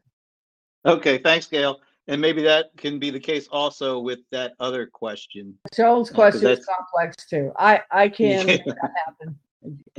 Okay, 0.85 1.19
thanks, 1.19 1.47
Gail. 1.47 1.79
And 2.09 2.21
maybe 2.21 2.43
that 2.43 2.71
can 2.77 2.99
be 2.99 3.11
the 3.11 3.21
case 3.21 3.47
also 3.49 4.01
with 4.01 4.21
that 4.33 4.55
other 4.59 4.87
question. 4.87 5.57
Joel's 5.75 6.11
Yeah, 6.11 6.17
'cause 6.17 6.41
question 6.41 6.59
is 6.59 6.67
complex 6.67 7.27
too. 7.27 7.53
I 7.57 7.83
I 7.91 8.09
can 8.21 8.49
Yeah. 8.49 8.57
that 8.67 8.93
happen. 9.07 9.39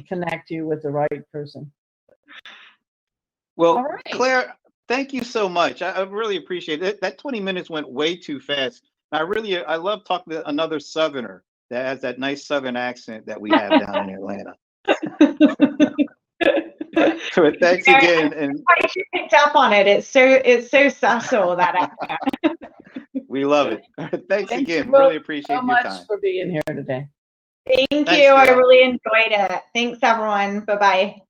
Connect 0.07 0.49
you 0.49 0.67
with 0.67 0.81
the 0.81 0.89
right 0.89 1.31
person. 1.31 1.71
Well, 3.55 3.77
All 3.77 3.83
right. 3.83 4.01
Claire, 4.11 4.55
thank 4.87 5.13
you 5.13 5.23
so 5.23 5.47
much. 5.47 5.81
I, 5.81 5.91
I 5.91 6.01
really 6.03 6.37
appreciate 6.37 6.81
it. 6.81 6.99
That 7.01 7.17
20 7.19 7.39
minutes 7.39 7.69
went 7.69 7.87
way 7.89 8.15
too 8.15 8.39
fast. 8.39 8.89
I 9.11 9.21
really, 9.21 9.63
I 9.63 9.75
love 9.75 10.03
talking 10.05 10.31
to 10.31 10.47
another 10.47 10.79
Southerner 10.79 11.43
that 11.69 11.85
has 11.85 12.01
that 12.01 12.17
nice 12.17 12.47
Southern 12.47 12.75
accent 12.75 13.25
that 13.27 13.39
we 13.39 13.53
have 13.53 13.77
down 13.77 13.99
in 13.99 14.09
Atlanta. 14.09 14.55
So 17.33 17.51
thanks 17.59 17.87
Yeah. 17.87 17.97
again, 17.97 18.33
and 18.33 18.59
you 18.95 19.03
picked 19.13 19.33
up 19.33 19.55
on 19.55 19.73
it. 19.73 19.87
It's 19.87 20.07
so 20.07 20.21
it's 20.23 20.69
so 20.69 20.89
subtle 20.89 21.55
that 21.55 21.89
we 23.27 23.45
love 23.45 23.71
it. 23.71 23.83
thanks 24.29 24.51
Thank 24.51 24.63
again. 24.63 24.91
Really 24.91 25.15
appreciate 25.15 25.47
So 25.47 25.53
your 25.55 25.63
much 25.63 25.85
time. 25.85 26.05
for 26.05 26.17
being 26.17 26.49
here 26.49 26.61
today. 26.67 27.07
Thank 27.67 28.07
Thanks, 28.07 28.11
you. 28.11 28.33
I 28.33 28.49
really 28.49 28.83
enjoyed 28.83 29.31
it. 29.31 29.61
Thanks, 29.73 29.99
everyone. 30.01 30.61
Bye 30.61 30.75
bye. 30.77 31.21